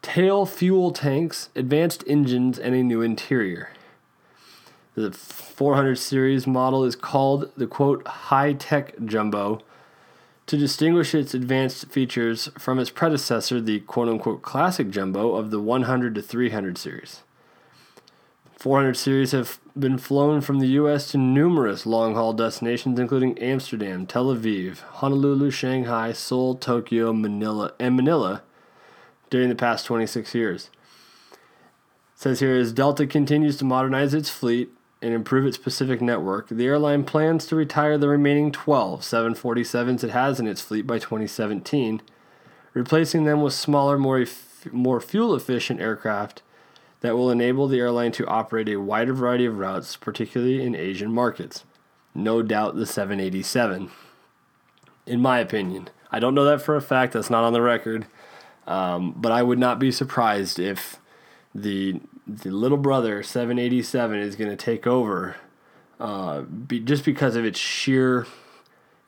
tail 0.00 0.46
fuel 0.46 0.92
tanks, 0.92 1.50
advanced 1.56 2.04
engines, 2.06 2.56
and 2.56 2.74
a 2.74 2.84
new 2.84 3.02
interior. 3.02 3.70
The 4.98 5.12
400 5.12 5.94
series 5.94 6.44
model 6.44 6.82
is 6.82 6.96
called 6.96 7.52
the 7.56 7.68
quote 7.68 8.04
high 8.04 8.52
tech 8.54 8.94
jumbo 9.04 9.60
to 10.46 10.56
distinguish 10.56 11.14
its 11.14 11.34
advanced 11.34 11.86
features 11.86 12.48
from 12.58 12.80
its 12.80 12.90
predecessor, 12.90 13.60
the 13.60 13.78
quote 13.78 14.08
unquote 14.08 14.42
classic 14.42 14.90
jumbo 14.90 15.36
of 15.36 15.52
the 15.52 15.60
100 15.60 16.16
to 16.16 16.22
300 16.22 16.76
series. 16.76 17.22
400 18.56 18.94
series 18.94 19.30
have 19.30 19.60
been 19.78 19.98
flown 19.98 20.40
from 20.40 20.58
the 20.58 20.66
U.S. 20.66 21.12
to 21.12 21.18
numerous 21.18 21.86
long 21.86 22.16
haul 22.16 22.32
destinations, 22.32 22.98
including 22.98 23.38
Amsterdam, 23.38 24.04
Tel 24.04 24.34
Aviv, 24.34 24.80
Honolulu, 24.80 25.52
Shanghai, 25.52 26.12
Seoul, 26.12 26.56
Tokyo, 26.56 27.12
Manila, 27.12 27.72
and 27.78 27.94
Manila 27.94 28.42
during 29.30 29.48
the 29.48 29.54
past 29.54 29.86
26 29.86 30.34
years. 30.34 30.70
It 31.30 31.38
says 32.16 32.40
here 32.40 32.56
as 32.56 32.72
Delta 32.72 33.06
continues 33.06 33.58
to 33.58 33.64
modernize 33.64 34.12
its 34.12 34.28
fleet 34.28 34.72
and 35.00 35.14
improve 35.14 35.46
its 35.46 35.58
Pacific 35.58 36.00
network, 36.00 36.48
the 36.48 36.66
airline 36.66 37.04
plans 37.04 37.46
to 37.46 37.56
retire 37.56 37.96
the 37.96 38.08
remaining 38.08 38.50
12 38.50 39.02
747s 39.02 40.02
it 40.04 40.10
has 40.10 40.40
in 40.40 40.46
its 40.46 40.60
fleet 40.60 40.86
by 40.86 40.98
2017, 40.98 42.02
replacing 42.74 43.24
them 43.24 43.40
with 43.42 43.54
smaller, 43.54 43.96
more, 43.96 44.24
more 44.72 45.00
fuel 45.00 45.34
efficient 45.34 45.80
aircraft 45.80 46.42
that 47.00 47.16
will 47.16 47.30
enable 47.30 47.68
the 47.68 47.78
airline 47.78 48.12
to 48.12 48.26
operate 48.26 48.68
a 48.68 48.76
wider 48.76 49.12
variety 49.12 49.46
of 49.46 49.58
routes, 49.58 49.96
particularly 49.96 50.64
in 50.64 50.74
Asian 50.74 51.12
markets. 51.12 51.64
No 52.14 52.42
doubt 52.42 52.74
the 52.74 52.86
787. 52.86 53.90
In 55.06 55.20
my 55.20 55.38
opinion, 55.38 55.90
I 56.10 56.18
don't 56.18 56.34
know 56.34 56.44
that 56.44 56.60
for 56.60 56.74
a 56.74 56.82
fact, 56.82 57.12
that's 57.12 57.30
not 57.30 57.44
on 57.44 57.52
the 57.52 57.62
record, 57.62 58.06
um, 58.66 59.14
but 59.16 59.30
I 59.30 59.42
would 59.42 59.58
not 59.58 59.78
be 59.78 59.92
surprised 59.92 60.58
if 60.58 60.98
the 61.54 62.00
the 62.28 62.50
little 62.50 62.76
brother 62.76 63.22
787 63.22 64.18
is 64.18 64.36
going 64.36 64.50
to 64.50 64.56
take 64.56 64.86
over 64.86 65.36
uh, 65.98 66.42
be, 66.42 66.78
just 66.80 67.04
because 67.04 67.34
of 67.34 67.44
its 67.44 67.58
sheer 67.58 68.26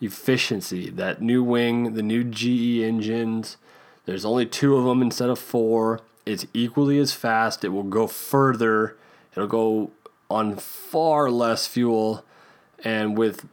efficiency. 0.00 0.90
That 0.90 1.20
new 1.20 1.42
wing, 1.42 1.94
the 1.94 2.02
new 2.02 2.24
GE 2.24 2.82
engines, 2.82 3.58
there's 4.06 4.24
only 4.24 4.46
two 4.46 4.76
of 4.76 4.84
them 4.84 5.02
instead 5.02 5.28
of 5.28 5.38
four. 5.38 6.00
It's 6.24 6.46
equally 6.54 6.98
as 6.98 7.12
fast. 7.12 7.64
It 7.64 7.68
will 7.68 7.82
go 7.82 8.06
further. 8.06 8.96
It'll 9.32 9.46
go 9.46 9.90
on 10.30 10.56
far 10.56 11.30
less 11.30 11.66
fuel 11.66 12.24
and 12.82 13.16
with 13.16 13.46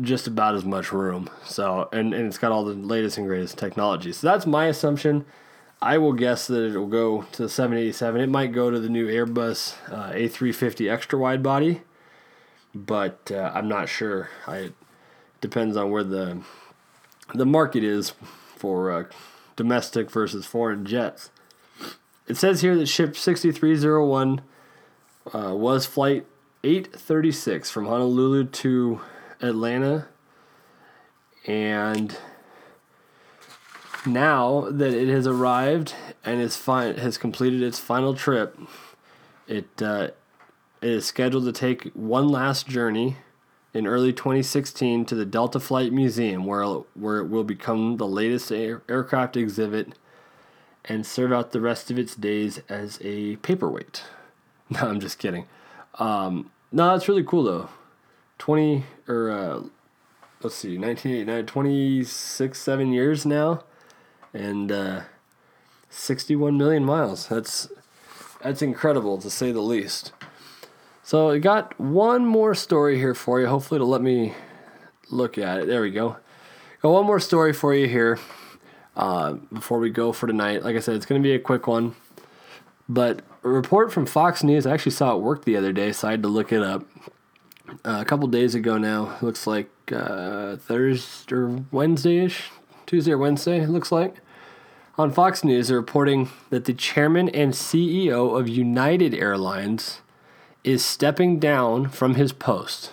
just 0.00 0.26
about 0.26 0.54
as 0.54 0.64
much 0.64 0.92
room. 0.92 1.28
So, 1.44 1.88
and, 1.92 2.14
and 2.14 2.26
it's 2.26 2.38
got 2.38 2.50
all 2.50 2.64
the 2.64 2.74
latest 2.74 3.18
and 3.18 3.26
greatest 3.26 3.58
technology. 3.58 4.12
So 4.12 4.26
that's 4.26 4.46
my 4.46 4.66
assumption. 4.66 5.26
I 5.82 5.98
will 5.98 6.12
guess 6.12 6.46
that 6.46 6.64
it'll 6.64 6.86
go 6.86 7.22
to 7.32 7.42
the 7.42 7.48
787. 7.48 8.20
It 8.20 8.28
might 8.28 8.52
go 8.52 8.70
to 8.70 8.78
the 8.78 8.88
new 8.88 9.08
Airbus 9.08 9.74
uh, 9.92 10.12
A350 10.12 10.88
extra 10.88 11.18
wide 11.18 11.42
body, 11.42 11.82
but 12.72 13.32
uh, 13.34 13.50
I'm 13.52 13.66
not 13.66 13.88
sure. 13.88 14.30
I, 14.46 14.56
it 14.56 14.74
depends 15.40 15.76
on 15.76 15.90
where 15.90 16.04
the 16.04 16.40
the 17.34 17.46
market 17.46 17.82
is 17.82 18.10
for 18.54 18.92
uh, 18.92 19.04
domestic 19.56 20.08
versus 20.08 20.46
foreign 20.46 20.86
jets. 20.86 21.30
It 22.28 22.36
says 22.36 22.60
here 22.60 22.76
that 22.76 22.86
ship 22.86 23.16
6301 23.16 24.40
uh, 25.34 25.56
was 25.56 25.84
flight 25.84 26.26
836 26.62 27.70
from 27.72 27.86
Honolulu 27.86 28.44
to 28.44 29.00
Atlanta, 29.40 30.06
and 31.44 32.16
now 34.06 34.68
that 34.70 34.92
it 34.92 35.08
has 35.08 35.26
arrived 35.26 35.94
and 36.24 36.40
is 36.40 36.56
fine 36.56 36.96
has 36.96 37.18
completed 37.18 37.62
its 37.62 37.78
final 37.78 38.14
trip, 38.14 38.58
it, 39.46 39.68
uh, 39.80 40.08
it 40.80 40.88
is 40.88 41.06
scheduled 41.06 41.44
to 41.44 41.52
take 41.52 41.92
one 41.94 42.28
last 42.28 42.66
journey 42.66 43.16
in 43.74 43.86
early 43.86 44.12
2016 44.12 45.04
to 45.06 45.14
the 45.14 45.24
Delta 45.24 45.58
Flight 45.58 45.92
Museum, 45.92 46.44
where, 46.44 46.64
where 46.94 47.18
it 47.18 47.28
will 47.28 47.44
become 47.44 47.96
the 47.96 48.06
latest 48.06 48.52
air, 48.52 48.82
aircraft 48.88 49.36
exhibit 49.36 49.94
and 50.84 51.06
serve 51.06 51.32
out 51.32 51.52
the 51.52 51.60
rest 51.60 51.90
of 51.90 51.98
its 51.98 52.14
days 52.14 52.60
as 52.68 52.98
a 53.02 53.36
paperweight. 53.36 54.02
No, 54.70 54.88
I'm 54.88 55.00
just 55.00 55.18
kidding. 55.18 55.44
Um, 55.98 56.50
no, 56.70 56.92
that's 56.92 57.06
really 57.06 57.24
cool 57.24 57.42
though. 57.42 57.68
20 58.38 58.84
or 59.06 59.30
uh, 59.30 59.60
let's 60.42 60.54
see, 60.54 60.78
1989, 60.78 61.44
26, 61.44 62.58
7 62.58 62.92
years 62.92 63.26
now, 63.26 63.64
and 64.32 64.70
uh, 64.70 65.00
61 65.90 66.56
million 66.56 66.84
miles. 66.84 67.28
That's 67.28 67.68
that's 68.42 68.62
incredible 68.62 69.18
to 69.18 69.30
say 69.30 69.52
the 69.52 69.60
least. 69.60 70.12
So 71.04 71.30
I 71.30 71.38
got 71.38 71.78
one 71.78 72.26
more 72.26 72.54
story 72.54 72.98
here 72.98 73.14
for 73.14 73.40
you. 73.40 73.46
Hopefully, 73.46 73.78
to 73.78 73.84
let 73.84 74.02
me 74.02 74.34
look 75.10 75.38
at 75.38 75.60
it. 75.60 75.66
There 75.66 75.82
we 75.82 75.90
go. 75.90 76.16
Got 76.80 76.92
one 76.92 77.06
more 77.06 77.20
story 77.20 77.52
for 77.52 77.74
you 77.74 77.86
here 77.86 78.18
uh, 78.96 79.34
before 79.52 79.78
we 79.78 79.90
go 79.90 80.12
for 80.12 80.26
tonight. 80.26 80.64
Like 80.64 80.76
I 80.76 80.80
said, 80.80 80.96
it's 80.96 81.06
going 81.06 81.22
to 81.22 81.26
be 81.26 81.34
a 81.34 81.38
quick 81.38 81.66
one. 81.66 81.94
But 82.88 83.22
a 83.44 83.48
report 83.48 83.92
from 83.92 84.06
Fox 84.06 84.42
News, 84.42 84.66
I 84.66 84.72
actually 84.72 84.92
saw 84.92 85.16
it 85.16 85.20
work 85.20 85.44
the 85.44 85.56
other 85.56 85.72
day, 85.72 85.92
so 85.92 86.08
I 86.08 86.12
had 86.12 86.22
to 86.22 86.28
look 86.28 86.52
it 86.52 86.62
up. 86.62 86.84
Uh, 87.84 87.98
a 88.00 88.04
couple 88.04 88.26
days 88.28 88.54
ago 88.54 88.76
now, 88.76 89.16
looks 89.22 89.46
like 89.46 89.70
uh, 89.92 90.56
Thursday 90.56 91.34
or 91.34 91.64
Wednesday 91.70 92.18
ish, 92.18 92.50
Tuesday 92.86 93.12
or 93.12 93.18
Wednesday, 93.18 93.60
it 93.60 93.68
looks 93.68 93.92
like. 93.92 94.16
On 94.98 95.10
Fox 95.10 95.42
News, 95.42 95.68
they're 95.68 95.78
reporting 95.78 96.28
that 96.50 96.66
the 96.66 96.74
chairman 96.74 97.28
and 97.30 97.52
CEO 97.52 98.38
of 98.38 98.48
United 98.48 99.14
Airlines 99.14 100.00
is 100.64 100.84
stepping 100.84 101.38
down 101.38 101.88
from 101.88 102.14
his 102.14 102.32
post. 102.32 102.92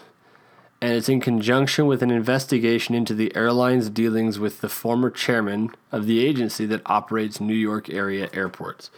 And 0.82 0.94
it's 0.94 1.10
in 1.10 1.20
conjunction 1.20 1.88
with 1.88 2.02
an 2.02 2.10
investigation 2.10 2.96
into 2.96 3.14
the 3.14 3.36
airline's 3.36 3.90
dealings 3.90 4.40
with 4.40 4.62
the 4.62 4.70
former 4.70 5.10
chairman 5.10 5.72
of 5.92 6.06
the 6.06 6.26
agency 6.26 6.66
that 6.68 6.82
operates 6.86 7.42
New 7.42 7.54
York 7.54 7.90
area 7.90 8.30
airports. 8.32 8.90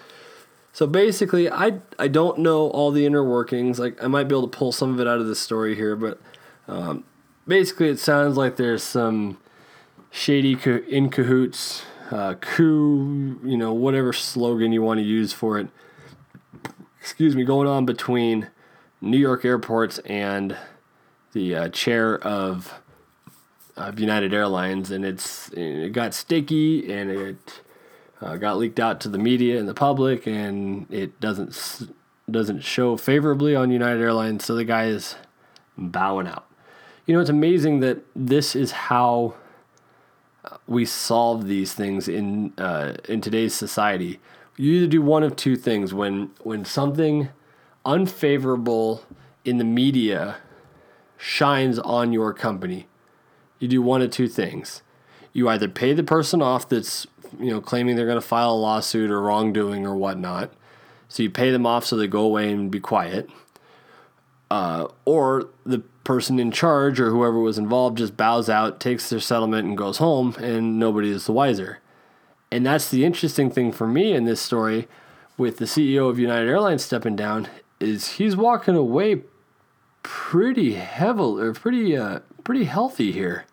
So 0.73 0.88
basically, 0.88 1.49
I 1.49 1.80
I 1.99 2.08
don't 2.08 2.38
know 2.39 2.69
all 2.69 2.91
the 2.91 3.06
inner 3.06 3.23
workings. 3.23 3.80
Like 3.80 4.01
I 4.01 4.08
might 4.08 4.25
be 4.25 4.36
able 4.36 4.47
to 4.47 4.58
pull 4.58 4.71
some 4.71 4.93
of 4.93 4.99
it 4.99 5.08
out 5.08 5.19
of 5.19 5.27
the 5.27 5.36
story 5.36 5.75
here, 5.75 5.95
but 5.95 6.21
um, 6.67 7.04
basically, 7.47 7.89
it 7.89 7.99
sounds 7.99 8.38
like 8.38 8.56
there's 8.56 8.84
some 8.84 9.38
shady 10.12 10.56
co- 10.56 10.84
in 10.88 11.10
cahoots, 11.10 11.84
uh, 12.12 12.36
coup, 12.36 13.39
you 13.43 13.58
know, 13.58 13.74
whatever 13.74 14.13
slogan 14.13 14.71
you 14.71 14.84
want 14.84 15.00
to 15.00 15.06
use 15.06 15.34
for 15.34 15.58
it. 15.58 15.67
Excuse 17.00 17.36
me, 17.36 17.43
going 17.43 17.67
on 17.67 17.86
between 17.86 18.50
New 19.00 19.17
York 19.17 19.43
airports 19.43 19.97
and 20.00 20.56
the 21.34 21.56
uh, 21.56 21.69
chair 21.69 22.19
of 22.19 22.80
of 23.78 24.00
United 24.00 24.34
Airlines, 24.34 24.91
and 24.91 25.04
it's 25.04 25.50
it 25.54 25.93
got 25.93 26.13
sticky 26.13 26.93
and 26.93 27.10
it 27.10 27.62
uh, 28.21 28.36
got 28.36 28.58
leaked 28.58 28.80
out 28.80 29.00
to 29.02 29.10
the 29.10 29.17
media 29.17 29.58
and 29.58 29.67
the 29.67 29.74
public, 29.74 30.28
and 30.28 30.86
it 30.91 31.19
doesn't 31.19 31.89
doesn't 32.30 32.62
show 32.62 32.97
favorably 32.97 33.56
on 33.56 33.71
United 33.71 34.02
Airlines. 34.02 34.45
So 34.45 34.54
the 34.54 34.65
guy 34.65 34.86
is 34.86 35.15
bowing 35.78 36.28
out. 36.28 36.45
You 37.08 37.15
know, 37.15 37.21
it's 37.21 37.30
amazing 37.30 37.80
that 37.80 38.06
this 38.15 38.56
is 38.56 38.71
how 38.71 39.34
we 40.67 40.86
solve 40.86 41.47
these 41.47 41.74
things 41.74 42.08
in 42.08 42.54
uh, 42.58 42.93
in 43.08 43.21
today's 43.21 43.54
society. 43.54 44.19
You 44.58 44.74
either 44.74 44.88
do 44.88 45.02
one 45.02 45.24
of 45.24 45.36
two 45.36 45.56
things 45.56 45.93
when 45.93 46.32
when 46.41 46.65
something 46.65 47.30
unfavorable 47.86 49.04
in 49.43 49.58
the 49.58 49.63
media 49.63 50.38
shines 51.17 51.80
on 51.80 52.13
your 52.13 52.34
company. 52.34 52.88
You 53.60 53.67
do 53.67 53.82
one 53.82 54.02
of 54.02 54.12
two 54.12 54.28
things. 54.28 54.82
You 55.34 55.47
either 55.50 55.67
pay 55.67 55.93
the 55.93 56.04
person 56.04 56.41
off 56.41 56.67
that's 56.67 57.08
you 57.39 57.50
know 57.50 57.62
claiming 57.62 57.95
they're 57.95 58.06
going 58.06 58.15
to 58.15 58.21
file 58.21 58.52
a 58.52 58.54
lawsuit 58.54 59.10
or 59.10 59.21
wrongdoing 59.21 59.86
or 59.86 59.95
whatnot, 59.95 60.52
so 61.08 61.24
you 61.24 61.30
pay 61.30 61.52
them 61.52 61.65
off 61.65 61.86
so 61.86 61.95
they 61.95 62.08
go 62.08 62.21
away 62.21 62.52
and 62.52 62.71
be 62.71 62.80
quiet, 62.80 63.30
uh, 64.52 64.86
or 65.06 65.48
the 65.66 65.80
person 66.04 66.38
in 66.38 66.52
charge 66.52 67.00
or 67.00 67.10
whoever 67.10 67.40
was 67.40 67.58
involved 67.58 67.98
just 67.98 68.18
bows 68.18 68.50
out, 68.50 68.82
takes 68.82 69.10
their 69.10 69.22
settlement, 69.22 69.66
and 69.66 69.78
goes 69.78 69.98
home, 69.98 70.36
and 70.40 70.78
nobody 70.78 71.10
is 71.10 71.26
the 71.26 71.32
wiser. 71.32 71.80
And 72.52 72.66
that's 72.66 72.90
the 72.90 73.06
interesting 73.06 73.50
thing 73.50 73.72
for 73.72 73.88
me 73.88 74.12
in 74.12 74.26
this 74.26 74.42
story 74.42 74.90
with 75.38 75.56
the 75.56 75.66
CEO 75.66 76.10
of 76.10 76.20
United 76.20 76.50
Airlines 76.50 76.84
stepping 76.84 77.16
down 77.16 77.48
is 77.80 78.14
he's 78.14 78.36
walking 78.36 78.76
away 78.76 79.22
pretty 80.04 80.74
heavily 80.74 81.44
or 81.44 81.54
pretty 81.54 81.96
uh, 81.96 82.20
pretty 82.44 82.66
healthy 82.66 83.14
here. 83.14 83.46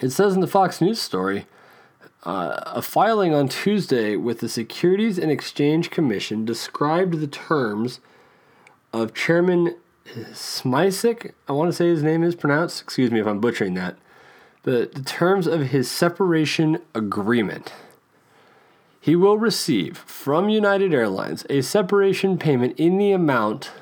It 0.00 0.10
says 0.10 0.34
in 0.34 0.40
the 0.40 0.46
Fox 0.46 0.80
News 0.80 0.98
story, 0.98 1.44
uh, 2.22 2.58
a 2.64 2.80
filing 2.80 3.34
on 3.34 3.50
Tuesday 3.50 4.16
with 4.16 4.40
the 4.40 4.48
Securities 4.48 5.18
and 5.18 5.30
Exchange 5.30 5.90
Commission 5.90 6.46
described 6.46 7.20
the 7.20 7.26
terms 7.26 8.00
of 8.94 9.12
Chairman 9.12 9.74
Smisek. 10.06 11.32
I 11.48 11.52
want 11.52 11.68
to 11.68 11.72
say 11.76 11.88
his 11.88 12.04
name 12.04 12.22
is 12.22 12.36
pronounced. 12.36 12.80
Excuse 12.80 13.10
me 13.10 13.20
if 13.20 13.26
I'm 13.26 13.40
butchering 13.40 13.74
that. 13.74 13.96
The, 14.62 14.88
the 14.94 15.02
terms 15.02 15.48
of 15.48 15.68
his 15.68 15.90
separation 15.90 16.78
agreement. 16.94 17.72
He 19.00 19.16
will 19.16 19.36
receive 19.36 19.98
from 19.98 20.48
United 20.48 20.94
Airlines 20.94 21.44
a 21.50 21.60
separation 21.60 22.38
payment 22.38 22.78
in 22.78 22.96
the 22.96 23.10
amount. 23.10 23.72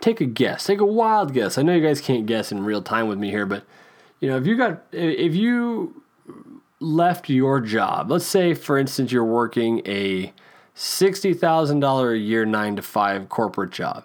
Take 0.00 0.22
a 0.22 0.26
guess. 0.26 0.64
Take 0.64 0.80
a 0.80 0.86
wild 0.86 1.34
guess. 1.34 1.58
I 1.58 1.62
know 1.62 1.74
you 1.74 1.86
guys 1.86 2.00
can't 2.00 2.26
guess 2.26 2.50
in 2.50 2.64
real 2.64 2.82
time 2.82 3.08
with 3.08 3.18
me 3.18 3.30
here, 3.30 3.46
but 3.46 3.64
you 4.20 4.28
know 4.28 4.38
if 4.38 4.46
you 4.46 4.56
got 4.56 4.82
if 4.90 5.34
you 5.36 6.02
left 6.80 7.28
your 7.28 7.60
job, 7.60 8.10
let's 8.10 8.26
say 8.26 8.54
for 8.54 8.78
instance 8.78 9.12
you're 9.12 9.22
working 9.22 9.82
a 9.86 10.32
sixty 10.74 11.34
thousand 11.34 11.80
dollar 11.80 12.12
a 12.12 12.18
year 12.18 12.44
nine 12.44 12.76
to 12.76 12.82
five 12.82 13.28
corporate 13.28 13.70
job. 13.70 14.04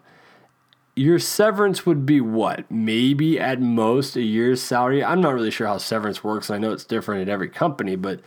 Your 0.96 1.20
severance 1.20 1.86
would 1.86 2.06
be 2.06 2.20
what? 2.20 2.70
Maybe 2.72 3.40
at 3.40 3.62
most 3.62 4.16
a 4.16 4.22
year's 4.22 4.62
salary. 4.62 5.04
I'm 5.04 5.22
not 5.22 5.34
really 5.36 5.52
sure 5.52 5.68
how 5.68 5.78
severance 5.78 6.24
works. 6.24 6.50
I 6.50 6.58
know 6.58 6.72
it's 6.72 6.86
different 6.86 7.22
at 7.22 7.30
every 7.30 7.50
company, 7.50 7.96
but 7.96 8.22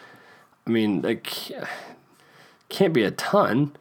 I 0.66 0.70
mean, 0.70 1.02
like, 1.02 1.50
can't 2.68 2.92
be 2.92 3.02
a 3.02 3.10
ton. 3.10 3.72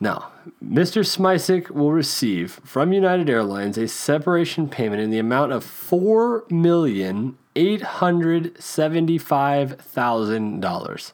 Now, 0.00 0.32
Mr. 0.62 1.04
Smisek 1.04 1.70
will 1.70 1.92
receive 1.92 2.60
from 2.64 2.92
United 2.92 3.30
Airlines 3.30 3.78
a 3.78 3.86
separation 3.86 4.68
payment 4.68 5.02
in 5.02 5.10
the 5.10 5.18
amount 5.18 5.52
of 5.52 5.62
four 5.62 6.44
million 6.50 7.36
eight 7.54 7.82
hundred 7.82 8.60
seventy-five 8.60 9.78
thousand 9.78 10.60
dollars, 10.60 11.12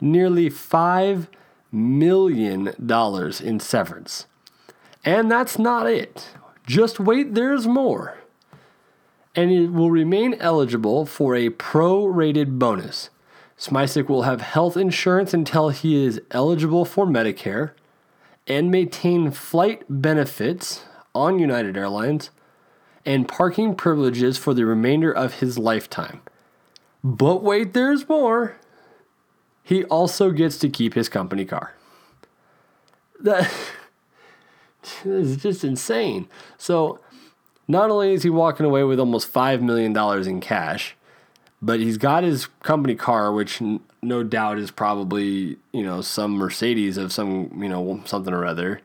nearly 0.00 0.50
five 0.50 1.28
million 1.74 2.74
dollars 2.84 3.40
in 3.40 3.60
severance. 3.60 4.26
And 5.04 5.30
that's 5.30 5.58
not 5.58 5.86
it. 5.86 6.30
Just 6.66 6.98
wait, 6.98 7.34
there's 7.34 7.66
more. 7.66 8.18
And 9.34 9.50
it 9.50 9.72
will 9.72 9.90
remain 9.90 10.34
eligible 10.34 11.04
for 11.04 11.34
a 11.34 11.50
pro-rated 11.50 12.58
bonus. 12.58 13.10
Smisek 13.58 14.08
will 14.08 14.22
have 14.22 14.40
health 14.40 14.76
insurance 14.76 15.34
until 15.34 15.68
he 15.68 16.04
is 16.04 16.20
eligible 16.30 16.84
for 16.84 17.06
Medicare 17.06 17.72
and 18.46 18.70
maintain 18.70 19.30
flight 19.30 19.82
benefits 19.88 20.84
on 21.14 21.38
United 21.38 21.76
Airlines 21.76 22.30
and 23.06 23.28
parking 23.28 23.74
privileges 23.74 24.38
for 24.38 24.54
the 24.54 24.64
remainder 24.64 25.12
of 25.12 25.34
his 25.34 25.58
lifetime. 25.58 26.20
But 27.02 27.42
wait, 27.42 27.74
there's 27.74 28.08
more. 28.08 28.56
He 29.64 29.82
also 29.84 30.30
gets 30.30 30.58
to 30.58 30.68
keep 30.68 30.94
his 30.94 31.08
company 31.08 31.44
car. 31.44 31.74
That 33.20 33.50
is 35.04 35.38
just 35.38 35.64
insane. 35.64 36.28
So, 36.58 37.00
not 37.66 37.90
only 37.90 38.12
is 38.12 38.22
he 38.22 38.30
walking 38.30 38.66
away 38.66 38.84
with 38.84 39.00
almost 39.00 39.32
$5 39.32 39.62
million 39.62 39.96
in 40.28 40.40
cash, 40.40 40.94
but 41.62 41.80
he's 41.80 41.96
got 41.96 42.24
his 42.24 42.46
company 42.62 42.94
car, 42.94 43.32
which 43.32 43.62
n- 43.62 43.80
no 44.02 44.22
doubt 44.22 44.58
is 44.58 44.70
probably 44.70 45.56
you 45.72 45.82
know 45.82 46.02
some 46.02 46.32
Mercedes 46.32 46.98
of 46.98 47.10
some 47.10 47.62
you 47.62 47.70
know 47.70 48.02
something 48.04 48.34
or 48.34 48.44
other. 48.44 48.82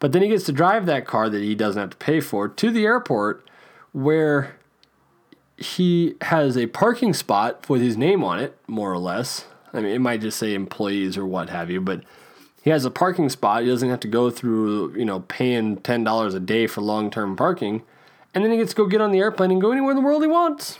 But 0.00 0.12
then 0.12 0.22
he 0.22 0.28
gets 0.28 0.44
to 0.44 0.52
drive 0.52 0.86
that 0.86 1.06
car 1.06 1.28
that 1.28 1.42
he 1.42 1.54
doesn't 1.54 1.80
have 1.80 1.90
to 1.90 1.96
pay 1.96 2.20
for 2.20 2.48
to 2.48 2.70
the 2.70 2.84
airport, 2.84 3.48
where 3.92 4.56
he 5.56 6.14
has 6.22 6.56
a 6.56 6.66
parking 6.66 7.14
spot 7.14 7.68
with 7.68 7.82
his 7.82 7.96
name 7.96 8.24
on 8.24 8.40
it, 8.40 8.56
more 8.66 8.92
or 8.92 8.98
less. 8.98 9.44
I 9.72 9.80
mean, 9.80 9.92
it 9.92 10.00
might 10.00 10.20
just 10.20 10.38
say 10.38 10.54
employees 10.54 11.16
or 11.16 11.26
what 11.26 11.50
have 11.50 11.70
you, 11.70 11.80
but 11.80 12.02
he 12.62 12.70
has 12.70 12.84
a 12.84 12.90
parking 12.90 13.28
spot. 13.28 13.62
He 13.62 13.68
doesn't 13.68 13.88
have 13.88 14.00
to 14.00 14.08
go 14.08 14.30
through, 14.30 14.96
you 14.96 15.04
know, 15.04 15.20
paying 15.20 15.76
ten 15.78 16.04
dollars 16.04 16.34
a 16.34 16.40
day 16.40 16.66
for 16.66 16.80
long 16.80 17.10
term 17.10 17.36
parking, 17.36 17.82
and 18.34 18.44
then 18.44 18.50
he 18.50 18.58
gets 18.58 18.72
to 18.72 18.76
go 18.76 18.86
get 18.86 19.00
on 19.00 19.12
the 19.12 19.20
airplane 19.20 19.50
and 19.50 19.60
go 19.60 19.72
anywhere 19.72 19.90
in 19.90 19.96
the 19.96 20.02
world 20.02 20.22
he 20.22 20.28
wants. 20.28 20.78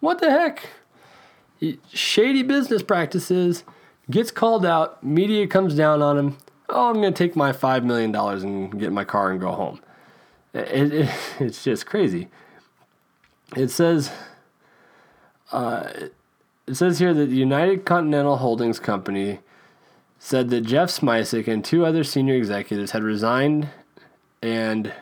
What 0.00 0.20
the 0.20 0.30
heck? 0.30 0.68
Shady 1.92 2.42
business 2.42 2.82
practices, 2.82 3.64
gets 4.10 4.30
called 4.30 4.64
out, 4.64 5.02
media 5.02 5.46
comes 5.46 5.74
down 5.74 6.02
on 6.02 6.16
him. 6.16 6.38
Oh, 6.68 6.90
I'm 6.90 7.00
going 7.00 7.12
to 7.12 7.18
take 7.18 7.34
my 7.34 7.52
$5 7.52 7.84
million 7.84 8.14
and 8.14 8.78
get 8.78 8.88
in 8.88 8.94
my 8.94 9.04
car 9.04 9.30
and 9.30 9.40
go 9.40 9.52
home. 9.52 9.80
It, 10.52 10.92
it, 10.92 11.10
it's 11.40 11.64
just 11.64 11.86
crazy. 11.86 12.28
It 13.56 13.68
says, 13.68 14.12
uh, 15.50 15.88
it 16.68 16.76
says 16.76 16.98
here 16.98 17.14
that 17.14 17.26
the 17.26 17.36
United 17.36 17.86
Continental 17.86 18.36
Holdings 18.36 18.78
Company 18.78 19.40
said 20.18 20.50
that 20.50 20.62
Jeff 20.62 20.90
Smisek 20.90 21.48
and 21.48 21.64
two 21.64 21.86
other 21.86 22.04
senior 22.04 22.34
executives 22.34 22.90
had 22.90 23.02
resigned 23.02 23.68
and 24.42 24.92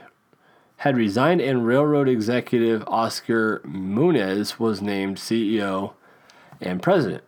had 0.79 0.97
resigned 0.97 1.41
and 1.41 1.67
railroad 1.67 2.09
executive 2.09 2.85
Oscar 2.87 3.63
Munoz 3.65 4.61
was 4.61 4.81
named 4.81 5.17
CEO 5.17 5.95
and 6.61 6.83
president. 6.83 7.25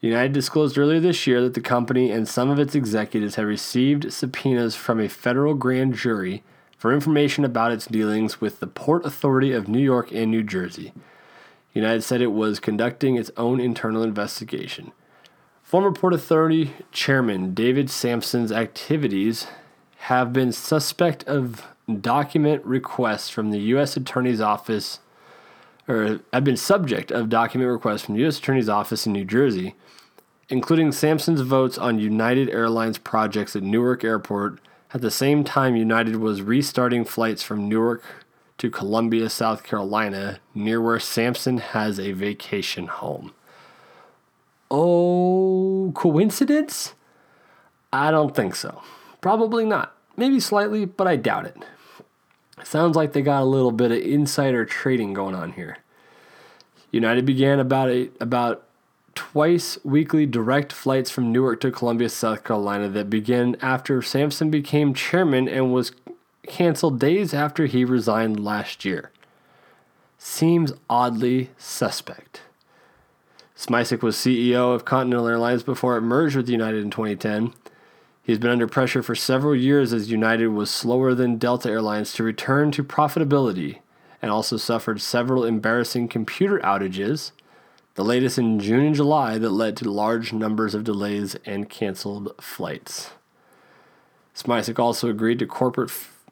United 0.00 0.32
disclosed 0.32 0.78
earlier 0.78 1.00
this 1.00 1.26
year 1.26 1.42
that 1.42 1.54
the 1.54 1.60
company 1.60 2.12
and 2.12 2.28
some 2.28 2.50
of 2.50 2.60
its 2.60 2.76
executives 2.76 3.34
had 3.34 3.46
received 3.46 4.12
subpoenas 4.12 4.76
from 4.76 5.00
a 5.00 5.08
federal 5.08 5.54
grand 5.54 5.94
jury 5.94 6.44
for 6.76 6.94
information 6.94 7.44
about 7.44 7.72
its 7.72 7.86
dealings 7.86 8.40
with 8.40 8.60
the 8.60 8.68
Port 8.68 9.04
Authority 9.04 9.50
of 9.50 9.66
New 9.66 9.80
York 9.80 10.12
and 10.12 10.30
New 10.30 10.44
Jersey. 10.44 10.92
United 11.78 12.02
said 12.02 12.20
it 12.20 12.32
was 12.32 12.58
conducting 12.58 13.16
its 13.16 13.30
own 13.36 13.60
internal 13.60 14.02
investigation. 14.02 14.90
Former 15.62 15.92
Port 15.92 16.12
Authority 16.12 16.72
Chairman 16.90 17.54
David 17.54 17.88
Samson's 17.88 18.50
activities 18.50 19.46
have 19.98 20.32
been 20.32 20.50
suspect 20.50 21.22
of 21.24 21.66
document 22.00 22.64
requests 22.64 23.28
from 23.28 23.50
the 23.50 23.60
U.S. 23.60 23.96
Attorney's 23.96 24.40
Office, 24.40 24.98
or 25.86 26.20
have 26.32 26.44
been 26.44 26.56
subject 26.56 27.12
of 27.12 27.28
document 27.28 27.70
requests 27.70 28.02
from 28.02 28.14
the 28.14 28.22
U.S. 28.22 28.38
Attorney's 28.38 28.68
Office 28.68 29.06
in 29.06 29.12
New 29.12 29.24
Jersey, 29.24 29.76
including 30.48 30.90
Samson's 30.90 31.42
votes 31.42 31.78
on 31.78 32.00
United 32.00 32.48
Airlines 32.50 32.98
projects 32.98 33.54
at 33.54 33.62
Newark 33.62 34.02
Airport 34.02 34.58
at 34.92 35.00
the 35.00 35.10
same 35.10 35.44
time 35.44 35.76
United 35.76 36.16
was 36.16 36.42
restarting 36.42 37.04
flights 37.04 37.42
from 37.42 37.68
Newark 37.68 38.02
to 38.58 38.70
Columbia, 38.70 39.30
South 39.30 39.62
Carolina, 39.62 40.40
near 40.54 40.80
where 40.80 40.98
Samson 40.98 41.58
has 41.58 41.98
a 41.98 42.12
vacation 42.12 42.88
home. 42.88 43.32
Oh, 44.70 45.92
coincidence? 45.94 46.94
I 47.92 48.10
don't 48.10 48.34
think 48.34 48.54
so. 48.54 48.82
Probably 49.20 49.64
not. 49.64 49.94
Maybe 50.16 50.40
slightly, 50.40 50.84
but 50.84 51.06
I 51.06 51.16
doubt 51.16 51.46
it. 51.46 51.56
Sounds 52.64 52.96
like 52.96 53.12
they 53.12 53.22
got 53.22 53.42
a 53.42 53.44
little 53.44 53.72
bit 53.72 53.92
of 53.92 53.98
insider 53.98 54.64
trading 54.64 55.14
going 55.14 55.34
on 55.34 55.52
here. 55.52 55.78
United 56.90 57.24
began 57.24 57.60
about 57.60 57.88
a, 57.88 58.10
about 58.20 58.64
twice 59.14 59.78
weekly 59.84 60.26
direct 60.26 60.72
flights 60.72 61.10
from 61.10 61.32
Newark 61.32 61.60
to 61.60 61.70
Columbia, 61.70 62.08
South 62.08 62.44
Carolina 62.44 62.88
that 62.88 63.08
began 63.08 63.56
after 63.60 64.02
Samson 64.02 64.50
became 64.50 64.94
chairman 64.94 65.48
and 65.48 65.72
was 65.72 65.92
canceled 66.48 66.98
days 66.98 67.32
after 67.32 67.66
he 67.66 67.84
resigned 67.84 68.44
last 68.44 68.84
year. 68.84 69.10
Seems 70.18 70.72
oddly 70.90 71.50
suspect. 71.56 72.42
Smisek 73.56 74.02
was 74.02 74.16
CEO 74.16 74.74
of 74.74 74.84
Continental 74.84 75.28
Airlines 75.28 75.62
before 75.62 75.96
it 75.96 76.02
merged 76.02 76.36
with 76.36 76.48
United 76.48 76.82
in 76.82 76.90
2010. 76.90 77.52
He's 78.22 78.38
been 78.38 78.50
under 78.50 78.66
pressure 78.66 79.02
for 79.02 79.14
several 79.14 79.54
years 79.54 79.92
as 79.92 80.10
United 80.10 80.48
was 80.48 80.70
slower 80.70 81.14
than 81.14 81.38
Delta 81.38 81.70
Airlines 81.70 82.12
to 82.14 82.22
return 82.22 82.70
to 82.72 82.84
profitability 82.84 83.78
and 84.20 84.30
also 84.30 84.56
suffered 84.56 85.00
several 85.00 85.44
embarrassing 85.44 86.08
computer 86.08 86.58
outages, 86.60 87.32
the 87.94 88.04
latest 88.04 88.38
in 88.38 88.60
June 88.60 88.86
and 88.86 88.94
July 88.94 89.38
that 89.38 89.50
led 89.50 89.76
to 89.76 89.90
large 89.90 90.32
numbers 90.32 90.74
of 90.74 90.84
delays 90.84 91.36
and 91.46 91.68
canceled 91.68 92.32
flights. 92.40 93.10
Smisek 94.36 94.78
also 94.78 95.08
agreed 95.08 95.38
to 95.40 95.46
corporate 95.46 95.90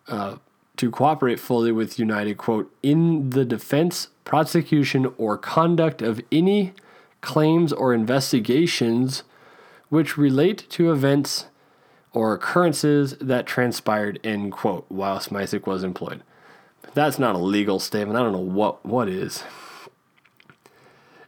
uh, 0.08 0.36
to 0.76 0.90
cooperate 0.90 1.40
fully 1.40 1.72
with 1.72 1.98
United, 1.98 2.36
quote, 2.36 2.72
in 2.82 3.30
the 3.30 3.44
defense, 3.44 4.08
prosecution, 4.24 5.12
or 5.16 5.38
conduct 5.38 6.02
of 6.02 6.20
any 6.30 6.72
claims 7.20 7.72
or 7.72 7.94
investigations 7.94 9.22
which 9.88 10.16
relate 10.16 10.68
to 10.70 10.92
events 10.92 11.46
or 12.12 12.34
occurrences 12.34 13.16
that 13.20 13.46
transpired, 13.46 14.18
end 14.24 14.52
quote, 14.52 14.84
while 14.88 15.18
Smisek 15.18 15.66
was 15.66 15.84
employed. 15.84 16.22
That's 16.94 17.18
not 17.18 17.34
a 17.34 17.38
legal 17.38 17.78
statement. 17.78 18.18
I 18.18 18.22
don't 18.22 18.32
know 18.32 18.38
what 18.38 18.84
what 18.84 19.08
is. 19.08 19.44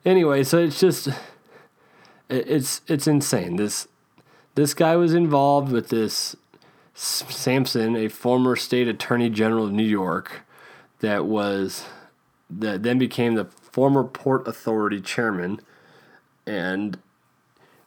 Anyway, 0.05 0.43
so 0.45 0.59
it's 0.59 0.81
just 0.81 1.09
it's 2.31 2.81
it's 2.87 3.07
insane. 3.07 3.57
This 3.57 3.87
this 4.55 4.73
guy 4.73 4.97
was 4.97 5.12
involved 5.12 5.71
with 5.71 5.88
this 5.88 6.37
Samson, 7.01 7.95
a 7.95 8.09
former 8.09 8.57
state 8.57 8.89
attorney 8.89 9.31
general 9.31 9.67
of 9.67 9.73
New 9.73 9.85
York, 9.85 10.43
that 10.99 11.27
was 11.27 11.85
that 12.51 12.83
then 12.83 12.99
became 12.99 13.37
the 13.37 13.45
former 13.45 14.03
Port 14.03 14.49
Authority 14.49 15.01
chairman, 15.01 15.61
and 16.45 16.99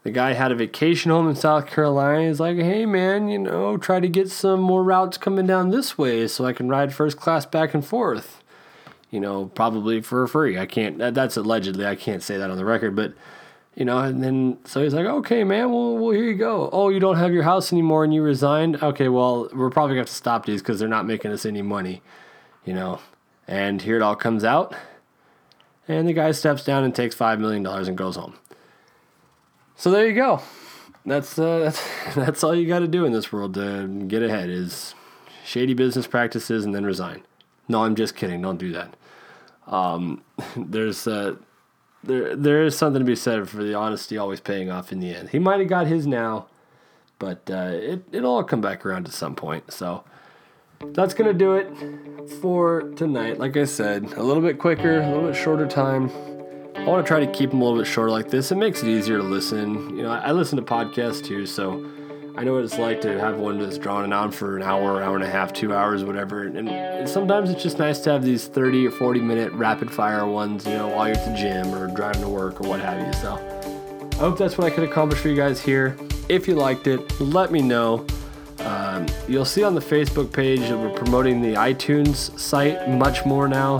the 0.03 0.11
guy 0.11 0.31
had 0.31 0.53
a 0.53 0.55
vacation 0.55 1.11
home 1.11 1.27
in 1.27 1.35
South 1.35 1.67
Carolina. 1.67 2.29
He's 2.29 2.39
like, 2.39 2.55
"Hey 2.55 2.85
man, 2.85 3.27
you 3.27 3.37
know, 3.37 3.75
try 3.75 3.99
to 3.99 4.07
get 4.07 4.31
some 4.31 4.61
more 4.61 4.81
routes 4.81 5.17
coming 5.17 5.45
down 5.45 5.71
this 5.71 5.97
way 5.97 6.25
so 6.27 6.45
I 6.45 6.53
can 6.53 6.69
ride 6.69 6.93
first 6.93 7.17
class 7.17 7.45
back 7.45 7.73
and 7.73 7.85
forth." 7.85 8.41
You 9.09 9.19
know, 9.19 9.47
probably 9.53 9.99
for 9.99 10.25
free. 10.25 10.57
I 10.57 10.65
can't. 10.65 10.97
That's 10.97 11.35
allegedly. 11.35 11.85
I 11.85 11.97
can't 11.97 12.23
say 12.23 12.37
that 12.37 12.49
on 12.49 12.55
the 12.55 12.63
record, 12.63 12.95
but 12.95 13.11
you 13.75 13.85
know, 13.85 13.99
and 13.99 14.21
then 14.21 14.57
so 14.65 14.83
he's 14.83 14.93
like, 14.93 15.05
okay, 15.05 15.43
man, 15.43 15.71
well, 15.71 15.97
well, 15.97 16.11
here 16.11 16.25
you 16.25 16.35
go. 16.35 16.69
Oh, 16.73 16.89
you 16.89 16.99
don't 16.99 17.17
have 17.17 17.31
your 17.33 17.43
house 17.43 17.71
anymore 17.71 18.03
and 18.03 18.13
you 18.13 18.21
resigned? 18.21 18.81
Okay, 18.83 19.07
well, 19.07 19.49
we're 19.53 19.69
probably 19.69 19.95
going 19.95 20.05
to 20.05 20.09
have 20.09 20.09
to 20.09 20.13
stop 20.13 20.45
these 20.45 20.61
because 20.61 20.79
they're 20.79 20.89
not 20.89 21.05
making 21.05 21.31
us 21.31 21.45
any 21.45 21.61
money, 21.61 22.01
you 22.65 22.73
know. 22.73 22.99
And 23.47 23.81
here 23.81 23.95
it 23.95 24.01
all 24.01 24.15
comes 24.15 24.43
out. 24.43 24.75
And 25.87 26.07
the 26.07 26.13
guy 26.13 26.31
steps 26.31 26.63
down 26.63 26.83
and 26.83 26.93
takes 26.93 27.15
$5 27.15 27.39
million 27.39 27.65
and 27.65 27.97
goes 27.97 28.15
home. 28.15 28.35
So 29.75 29.89
there 29.89 30.07
you 30.07 30.15
go. 30.15 30.41
That's, 31.05 31.39
uh, 31.39 31.59
that's, 31.59 31.83
that's 32.15 32.43
all 32.43 32.53
you 32.53 32.67
got 32.67 32.79
to 32.79 32.87
do 32.87 33.05
in 33.05 33.13
this 33.13 33.31
world 33.31 33.53
to 33.55 33.87
get 34.07 34.21
ahead 34.21 34.49
is 34.49 34.95
shady 35.45 35.73
business 35.73 36.07
practices 36.07 36.65
and 36.65 36.75
then 36.75 36.85
resign. 36.85 37.23
No, 37.67 37.83
I'm 37.83 37.95
just 37.95 38.15
kidding. 38.15 38.41
Don't 38.41 38.57
do 38.57 38.73
that. 38.73 38.95
Um, 39.67 40.23
there's, 40.57 41.07
uh, 41.07 41.35
there 42.03 42.35
there 42.35 42.63
is 42.63 42.77
something 42.77 42.99
to 42.99 43.05
be 43.05 43.15
said 43.15 43.47
for 43.47 43.63
the 43.63 43.73
honesty 43.73 44.17
always 44.17 44.39
paying 44.39 44.71
off 44.71 44.91
in 44.91 44.99
the 44.99 45.13
end. 45.13 45.29
He 45.29 45.39
might 45.39 45.59
have 45.59 45.69
got 45.69 45.87
his 45.87 46.07
now, 46.07 46.47
but 47.19 47.49
uh, 47.49 47.71
it 47.73 48.03
it'll 48.11 48.35
all 48.35 48.43
come 48.43 48.61
back 48.61 48.85
around 48.85 49.07
at 49.07 49.13
some 49.13 49.35
point. 49.35 49.71
So 49.71 50.03
that's 50.79 51.13
gonna 51.13 51.33
do 51.33 51.55
it 51.55 51.69
for 52.41 52.81
tonight. 52.95 53.37
Like 53.39 53.55
I 53.57 53.65
said, 53.65 54.13
a 54.13 54.23
little 54.23 54.41
bit 54.41 54.57
quicker, 54.57 55.01
a 55.01 55.07
little 55.07 55.27
bit 55.27 55.35
shorter 55.35 55.67
time. 55.67 56.09
I 56.75 56.85
want 56.85 57.05
to 57.05 57.07
try 57.07 57.19
to 57.19 57.31
keep 57.31 57.51
them 57.51 57.61
a 57.61 57.63
little 57.63 57.79
bit 57.79 57.85
shorter 57.85 58.11
like 58.11 58.29
this. 58.29 58.51
It 58.51 58.55
makes 58.55 58.81
it 58.81 58.89
easier 58.89 59.17
to 59.17 59.23
listen. 59.23 59.95
You 59.95 60.03
know, 60.03 60.09
I, 60.11 60.29
I 60.29 60.31
listen 60.31 60.57
to 60.57 60.63
podcasts 60.63 61.23
too, 61.23 61.45
so 61.45 61.85
I 62.37 62.45
know 62.45 62.53
what 62.53 62.63
it's 62.63 62.77
like 62.77 63.01
to 63.01 63.19
have 63.19 63.39
one 63.39 63.59
that's 63.59 63.77
drawn 63.77 64.13
on 64.13 64.31
for 64.31 64.55
an 64.55 64.63
hour, 64.63 65.03
hour 65.03 65.15
and 65.15 65.23
a 65.23 65.29
half, 65.29 65.51
two 65.51 65.73
hours, 65.73 66.05
whatever. 66.05 66.43
And 66.43 67.07
sometimes 67.07 67.49
it's 67.49 67.61
just 67.61 67.77
nice 67.77 67.99
to 68.01 68.11
have 68.11 68.23
these 68.23 68.47
30 68.47 68.87
or 68.87 68.91
40 68.91 69.19
minute 69.19 69.51
rapid 69.51 69.91
fire 69.91 70.25
ones, 70.25 70.65
you 70.65 70.73
know, 70.73 70.87
while 70.87 71.07
you're 71.07 71.17
at 71.17 71.25
the 71.25 71.35
gym 71.35 71.75
or 71.75 71.93
driving 71.93 72.21
to 72.21 72.29
work 72.29 72.61
or 72.61 72.69
what 72.69 72.79
have 72.79 73.05
you. 73.05 73.13
So 73.21 73.33
I 74.13 74.15
hope 74.15 74.37
that's 74.37 74.57
what 74.57 74.65
I 74.65 74.69
could 74.73 74.85
accomplish 74.85 75.19
for 75.19 75.27
you 75.27 75.35
guys 75.35 75.59
here. 75.59 75.97
If 76.29 76.47
you 76.47 76.55
liked 76.55 76.87
it, 76.87 77.19
let 77.19 77.51
me 77.51 77.61
know. 77.61 78.05
Um, 78.59 79.07
you'll 79.27 79.43
see 79.43 79.63
on 79.63 79.75
the 79.75 79.81
Facebook 79.81 80.31
page 80.31 80.61
that 80.61 80.77
we're 80.77 80.93
promoting 80.93 81.41
the 81.41 81.55
iTunes 81.55 82.37
site 82.39 82.89
much 82.89 83.25
more 83.25 83.49
now. 83.49 83.79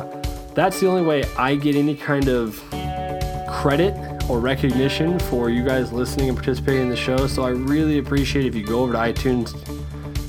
That's 0.56 0.82
the 0.82 0.89
only 0.89 1.04
way 1.04 1.24
I 1.38 1.56
get 1.56 1.76
any 1.76 1.95
kind 1.95 2.28
of 2.28 2.62
credit 3.47 4.11
or 4.32 4.39
recognition 4.39 5.19
for 5.19 5.49
you 5.49 5.61
guys 5.61 5.91
listening 5.91 6.29
and 6.29 6.38
participating 6.38 6.84
in 6.84 6.89
the 6.89 6.95
show. 6.95 7.27
So 7.27 7.43
I 7.43 7.49
really 7.49 7.97
appreciate 7.97 8.45
if 8.45 8.55
you 8.55 8.65
go 8.65 8.79
over 8.79 8.93
to 8.93 8.97
iTunes, 8.97 9.51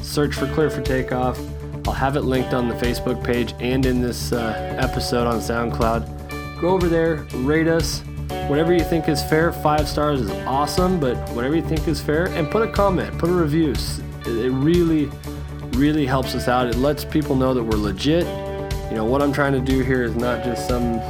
search 0.03 0.35
for 0.35 0.53
Clear 0.55 0.71
for 0.71 0.83
Takeoff. 0.83 1.39
I'll 1.87 1.95
have 1.95 2.17
it 2.17 2.23
linked 2.23 2.53
on 2.53 2.69
the 2.69 2.75
Facebook 2.75 3.25
page 3.25 3.55
and 3.61 3.87
in 3.87 4.01
this 4.03 4.33
uh, 4.33 4.77
episode 4.81 5.29
on 5.29 5.37
SoundCloud. 5.37 6.61
Go 6.61 6.71
over 6.71 6.89
there, 6.89 7.27
rate 7.45 7.69
us. 7.69 8.01
Whatever 8.49 8.73
you 8.73 8.83
think 8.83 9.09
is 9.09 9.23
fair, 9.23 9.53
five 9.53 9.87
stars 9.87 10.21
is 10.21 10.31
awesome, 10.47 10.99
but 10.99 11.17
whatever 11.31 11.55
you 11.55 11.63
think 11.63 11.87
is 11.87 12.01
fair, 12.01 12.27
and 12.27 12.51
put 12.51 12.69
a 12.69 12.73
comment, 12.73 13.17
put 13.21 13.31
a 13.31 13.33
review. 13.33 13.73
It 14.27 14.51
really, 14.51 15.09
really 15.79 16.07
helps 16.07 16.35
us 16.35 16.49
out. 16.49 16.67
It 16.67 16.75
lets 16.75 17.05
people 17.05 17.37
know 17.37 17.55
that 17.55 17.63
we're 17.63 17.79
legit. 17.79 18.27
You 18.91 18.97
know, 18.97 19.05
what 19.05 19.23
I'm 19.23 19.33
trying 19.33 19.53
to 19.53 19.61
do 19.61 19.81
here 19.85 20.03
is 20.03 20.17
not 20.17 20.43
just 20.43 20.67
some 20.67 21.01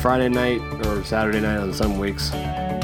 Friday 0.00 0.28
night 0.28 0.60
Saturday 1.04 1.40
night 1.40 1.58
on 1.58 1.72
some 1.72 1.98
weeks. 1.98 2.32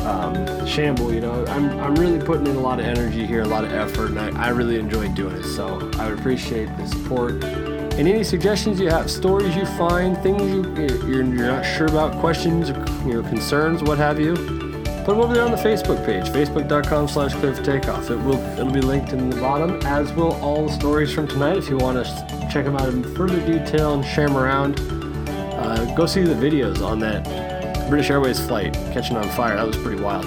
Um, 0.04 0.66
shamble, 0.66 1.14
you 1.14 1.20
know, 1.20 1.44
I'm, 1.46 1.70
I'm 1.80 1.94
really 1.94 2.18
putting 2.18 2.46
in 2.46 2.56
a 2.56 2.60
lot 2.60 2.78
of 2.78 2.84
energy 2.84 3.24
here, 3.26 3.42
a 3.42 3.48
lot 3.48 3.64
of 3.64 3.72
effort, 3.72 4.10
and 4.10 4.20
I, 4.20 4.46
I 4.46 4.48
really 4.50 4.78
enjoy 4.78 5.08
doing 5.08 5.36
it. 5.36 5.44
So 5.44 5.90
I 5.98 6.10
would 6.10 6.18
appreciate 6.18 6.66
the 6.76 6.86
support. 6.86 7.42
And 7.42 8.08
any 8.08 8.24
suggestions 8.24 8.78
you 8.80 8.90
have, 8.90 9.10
stories 9.10 9.56
you 9.56 9.64
find, 9.64 10.18
things 10.18 10.42
you, 10.42 10.74
you're, 10.74 11.24
you're 11.24 11.46
not 11.46 11.62
sure 11.62 11.86
about, 11.86 12.18
questions, 12.20 12.68
you 13.06 13.14
know, 13.14 13.22
concerns, 13.22 13.82
what 13.82 13.96
have 13.98 14.20
you, 14.20 14.34
put 14.34 15.12
them 15.12 15.20
over 15.20 15.32
there 15.32 15.44
on 15.44 15.52
the 15.52 15.56
Facebook 15.56 16.04
page, 16.04 16.24
facebook.com 16.24 17.08
slash 17.08 17.32
for 17.34 17.54
takeoff. 17.62 18.10
It 18.10 18.16
will 18.16 18.40
it'll 18.58 18.72
be 18.72 18.80
linked 18.80 19.12
in 19.12 19.30
the 19.30 19.40
bottom, 19.40 19.80
as 19.86 20.12
will 20.12 20.32
all 20.42 20.66
the 20.66 20.72
stories 20.72 21.12
from 21.12 21.28
tonight. 21.28 21.56
If 21.56 21.68
you 21.68 21.76
want 21.76 22.04
to 22.04 22.48
check 22.50 22.64
them 22.64 22.76
out 22.76 22.88
in 22.88 23.02
further 23.14 23.40
detail 23.46 23.94
and 23.94 24.04
share 24.04 24.26
them 24.26 24.36
around, 24.36 24.80
uh, 24.80 25.94
go 25.94 26.06
see 26.06 26.22
the 26.22 26.34
videos 26.34 26.84
on 26.84 26.98
that 27.00 27.53
British 27.88 28.10
Airways 28.10 28.44
flight 28.44 28.74
catching 28.92 29.16
on 29.16 29.28
fire. 29.30 29.56
That 29.56 29.66
was 29.66 29.76
pretty 29.76 30.02
wild. 30.02 30.24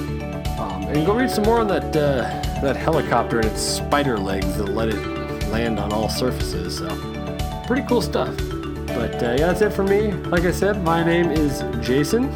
Um, 0.59 0.83
and 0.83 1.05
go 1.05 1.15
read 1.15 1.29
some 1.29 1.43
more 1.45 1.59
on 1.59 1.67
that 1.67 1.95
uh, 1.95 2.21
that 2.61 2.75
helicopter 2.75 3.39
and 3.39 3.47
its 3.47 3.61
spider 3.61 4.17
legs 4.17 4.57
that 4.57 4.69
let 4.69 4.89
it 4.89 5.01
land 5.49 5.79
on 5.79 5.93
all 5.93 6.09
surfaces. 6.09 6.77
So 6.77 6.87
pretty 7.67 7.87
cool 7.87 8.01
stuff. 8.01 8.35
But 8.87 9.21
uh, 9.21 9.35
yeah, 9.37 9.51
that's 9.51 9.61
it 9.61 9.73
for 9.73 9.83
me. 9.83 10.11
Like 10.11 10.43
I 10.43 10.51
said, 10.51 10.83
my 10.83 11.03
name 11.03 11.29
is 11.29 11.63
Jason. 11.85 12.33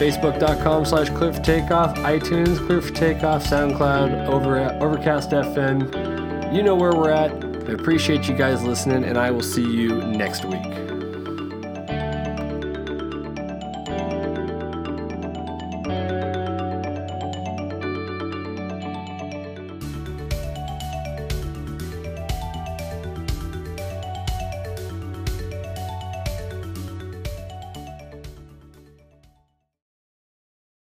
Facebook.com 0.00 0.86
slash 0.86 1.10
for 1.10 1.42
Takeoff, 1.42 1.94
iTunes, 1.98 2.56
Cliff 2.66 2.94
Takeoff, 2.94 3.44
SoundCloud, 3.44 4.28
Over, 4.28 4.56
at 4.56 4.80
Overcast 4.80 5.30
FM. 5.30 6.54
You 6.54 6.62
know 6.62 6.74
where 6.74 6.92
we're 6.92 7.10
at. 7.10 7.32
I 7.68 7.72
appreciate 7.72 8.26
you 8.26 8.34
guys 8.34 8.62
listening, 8.62 9.04
and 9.04 9.18
I 9.18 9.30
will 9.30 9.42
see 9.42 9.62
you 9.62 10.00
next 10.00 10.46
week. 10.46 10.89